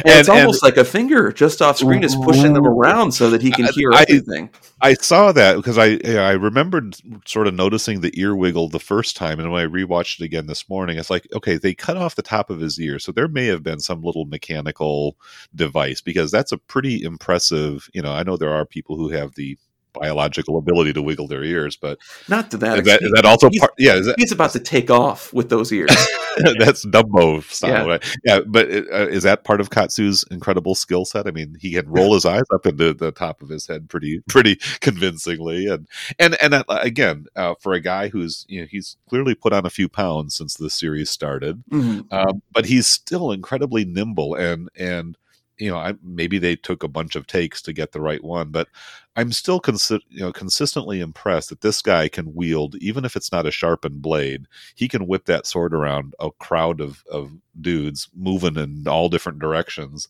[0.05, 3.43] it's almost and, like a finger just off screen is pushing them around so that
[3.43, 4.51] he can hear I, everything.
[4.81, 9.17] I saw that because I I remembered sort of noticing the ear wiggle the first
[9.17, 12.15] time, and when I rewatched it again this morning, it's like okay, they cut off
[12.15, 15.17] the top of his ear, so there may have been some little mechanical
[15.55, 17.89] device because that's a pretty impressive.
[17.95, 19.57] You know, I know there are people who have the
[20.01, 22.79] biological ability to wiggle their ears, but not to that.
[22.79, 23.73] Is that, is that also he's, part?
[23.79, 25.91] Yeah, is that, he's about to take off with those ears.
[26.59, 27.93] That's Dumbo style, yeah.
[27.93, 28.17] right?
[28.25, 31.27] Yeah, but uh, is that part of Katsu's incredible skill set?
[31.27, 34.21] I mean, he can roll his eyes up into the top of his head pretty,
[34.29, 35.89] pretty convincingly, and
[36.19, 39.67] and and uh, again, uh, for a guy who's you know he's clearly put on
[39.67, 42.01] a few pounds since the series started, mm-hmm.
[42.15, 45.17] um, but he's still incredibly nimble and and
[45.59, 48.51] you know, I, maybe they took a bunch of takes to get the right one,
[48.51, 48.69] but
[49.17, 53.33] I'm still consi- you know consistently impressed that this guy can wield, even if it's
[53.33, 58.09] not a sharpened blade, he can whip that sword around a crowd of, of dudes
[58.15, 60.09] moving in all different directions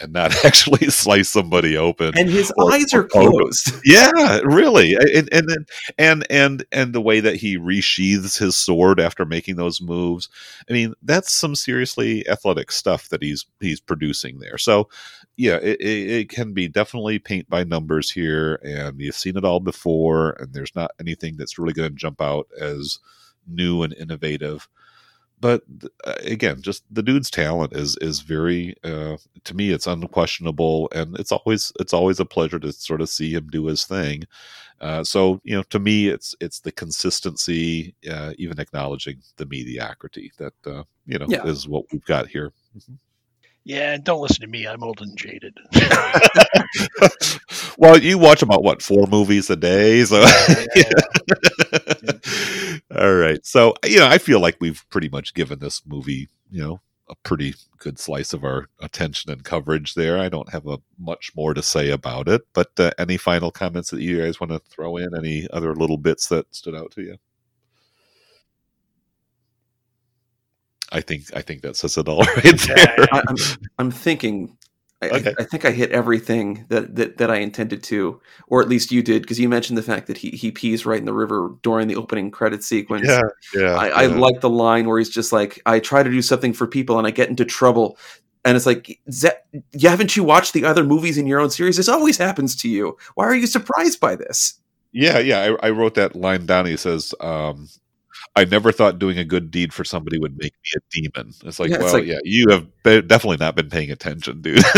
[0.00, 2.12] and not actually slice somebody open.
[2.16, 3.72] And his or, eyes are closed.
[3.84, 4.94] yeah, really.
[4.94, 5.66] And, and
[5.98, 10.28] and and and the way that he resheathes his sword after making those moves.
[10.68, 14.58] I mean, that's some seriously athletic stuff that he's he's producing there.
[14.58, 14.88] So,
[15.36, 19.44] yeah, it, it, it can be definitely paint by numbers here, and you've seen it
[19.44, 22.98] all before, and there's not anything that's really going to jump out as
[23.46, 24.68] new and innovative
[25.44, 25.62] but
[26.04, 31.18] uh, again, just the dude's talent is is very uh, to me it's unquestionable, and
[31.18, 34.24] it's always it's always a pleasure to sort of see him do his thing.
[34.80, 40.32] Uh, so you know, to me, it's it's the consistency, uh, even acknowledging the mediocrity
[40.38, 41.44] that uh, you know yeah.
[41.44, 42.50] is what we've got here.
[42.74, 42.94] Mm-hmm.
[43.64, 44.66] Yeah, don't listen to me.
[44.66, 45.56] I'm old and jaded.
[47.78, 50.20] well, you watch about what four movies a day, so.
[50.20, 52.18] Yeah, yeah.
[53.00, 56.62] All right, so you know, I feel like we've pretty much given this movie, you
[56.62, 60.18] know, a pretty good slice of our attention and coverage there.
[60.18, 63.90] I don't have a much more to say about it, but uh, any final comments
[63.90, 65.16] that you guys want to throw in?
[65.16, 67.16] Any other little bits that stood out to you?
[70.94, 73.06] I think I think that says it all right there.
[73.12, 73.36] I, am
[73.78, 74.56] I'm thinking.
[75.02, 75.34] I, okay.
[75.38, 78.90] I, I, think I hit everything that, that, that I intended to, or at least
[78.90, 81.50] you did, because you mentioned the fact that he, he pees right in the river
[81.62, 83.06] during the opening credit sequence.
[83.06, 83.20] Yeah,
[83.54, 83.74] yeah.
[83.74, 83.94] I, yeah.
[83.94, 86.96] I like the line where he's just like, "I try to do something for people
[86.96, 87.98] and I get into trouble."
[88.46, 89.00] And it's like,
[89.82, 91.78] haven't you watched the other movies in your own series?
[91.78, 92.96] This always happens to you.
[93.14, 94.60] Why are you surprised by this?
[94.92, 95.56] Yeah, yeah.
[95.60, 96.66] I, I wrote that line down.
[96.66, 97.68] He says, um,
[98.36, 101.32] I never thought doing a good deed for somebody would make me a demon.
[101.44, 102.66] It's like, yeah, well, it's like, yeah, you have
[103.06, 104.62] definitely not been paying attention, dude.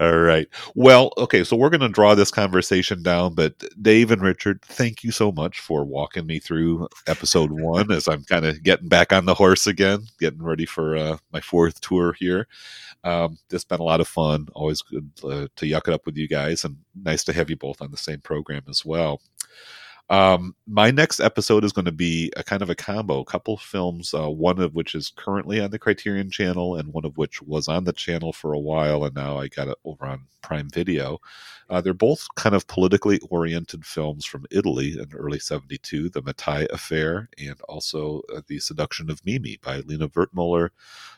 [0.00, 0.48] All right.
[0.74, 5.04] Well, okay, so we're going to draw this conversation down, but Dave and Richard, thank
[5.04, 9.12] you so much for walking me through episode one as I'm kind of getting back
[9.12, 12.46] on the horse again, getting ready for uh, my fourth tour here.
[13.04, 14.48] Um, it's been a lot of fun.
[14.54, 17.56] Always good uh, to yuck it up with you guys, and nice to have you
[17.56, 19.20] both on the same program as well.
[20.10, 23.58] Um, my next episode is going to be a kind of a combo, a couple
[23.58, 27.42] films, uh, one of which is currently on the Criterion channel, and one of which
[27.42, 30.70] was on the channel for a while, and now I got it over on Prime
[30.70, 31.18] Video.
[31.68, 36.66] Uh, they're both kind of politically oriented films from Italy in early 72, The Mattei
[36.70, 40.70] Affair, and also uh, The Seduction of Mimi by Lina Wertmuller,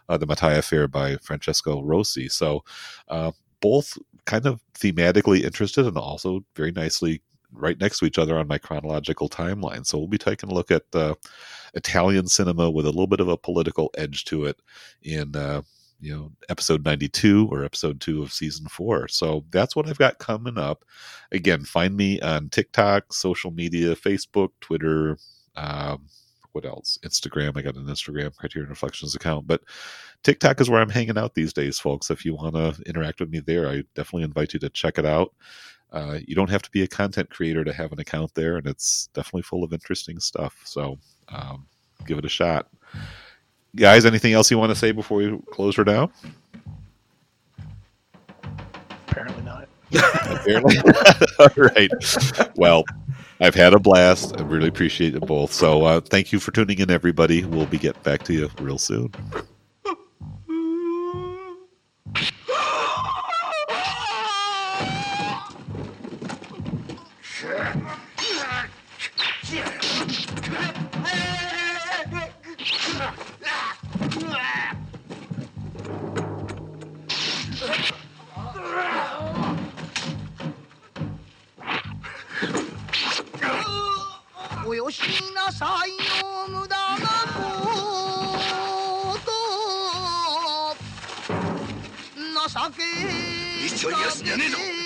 [0.09, 2.28] uh, The Mattei Affair by Francesco Rosi.
[2.28, 2.64] So,
[3.07, 3.30] uh,
[3.61, 7.22] both kind of thematically interested and also very nicely
[7.53, 9.86] right next to each other on my chronological timeline.
[9.86, 11.14] So we'll be taking a look at uh,
[11.74, 14.61] Italian cinema with a little bit of a political edge to it
[15.03, 15.62] in uh,
[16.01, 20.18] you know episode 92 or episode 2 of season 4 so that's what i've got
[20.18, 20.84] coming up.
[21.32, 25.18] Again find me on tiktok social media facebook twitter
[25.57, 26.07] um,
[26.53, 26.98] what else?
[27.05, 27.57] Instagram.
[27.57, 29.62] I got an instagram criterion reflections account but
[30.22, 32.11] tiktok is where i'm hanging out these days folks.
[32.11, 35.07] If you want to interact with me there i definitely invite you to check it
[35.07, 35.34] out
[35.93, 38.66] uh, you don't have to be a content creator to have an account there, and
[38.66, 40.61] it's definitely full of interesting stuff.
[40.64, 41.66] So um,
[42.07, 42.68] give it a shot.
[43.76, 46.12] Guys, anything else you want to say before we close her down?
[49.09, 49.68] Apparently not.
[49.93, 50.76] Apparently.
[51.38, 51.91] All right.
[52.57, 52.84] Well,
[53.41, 54.38] I've had a blast.
[54.38, 55.53] I really appreciate it both.
[55.53, 57.45] So uh, thank you for tuning in, everybody.
[57.45, 59.12] We'll be getting back to you real soon.
[84.91, 85.03] し
[85.34, 89.30] なさいよ無駄なこと。
[92.49, 92.82] 情け。
[93.66, 94.80] 一緒にやすんじゃねえぞ。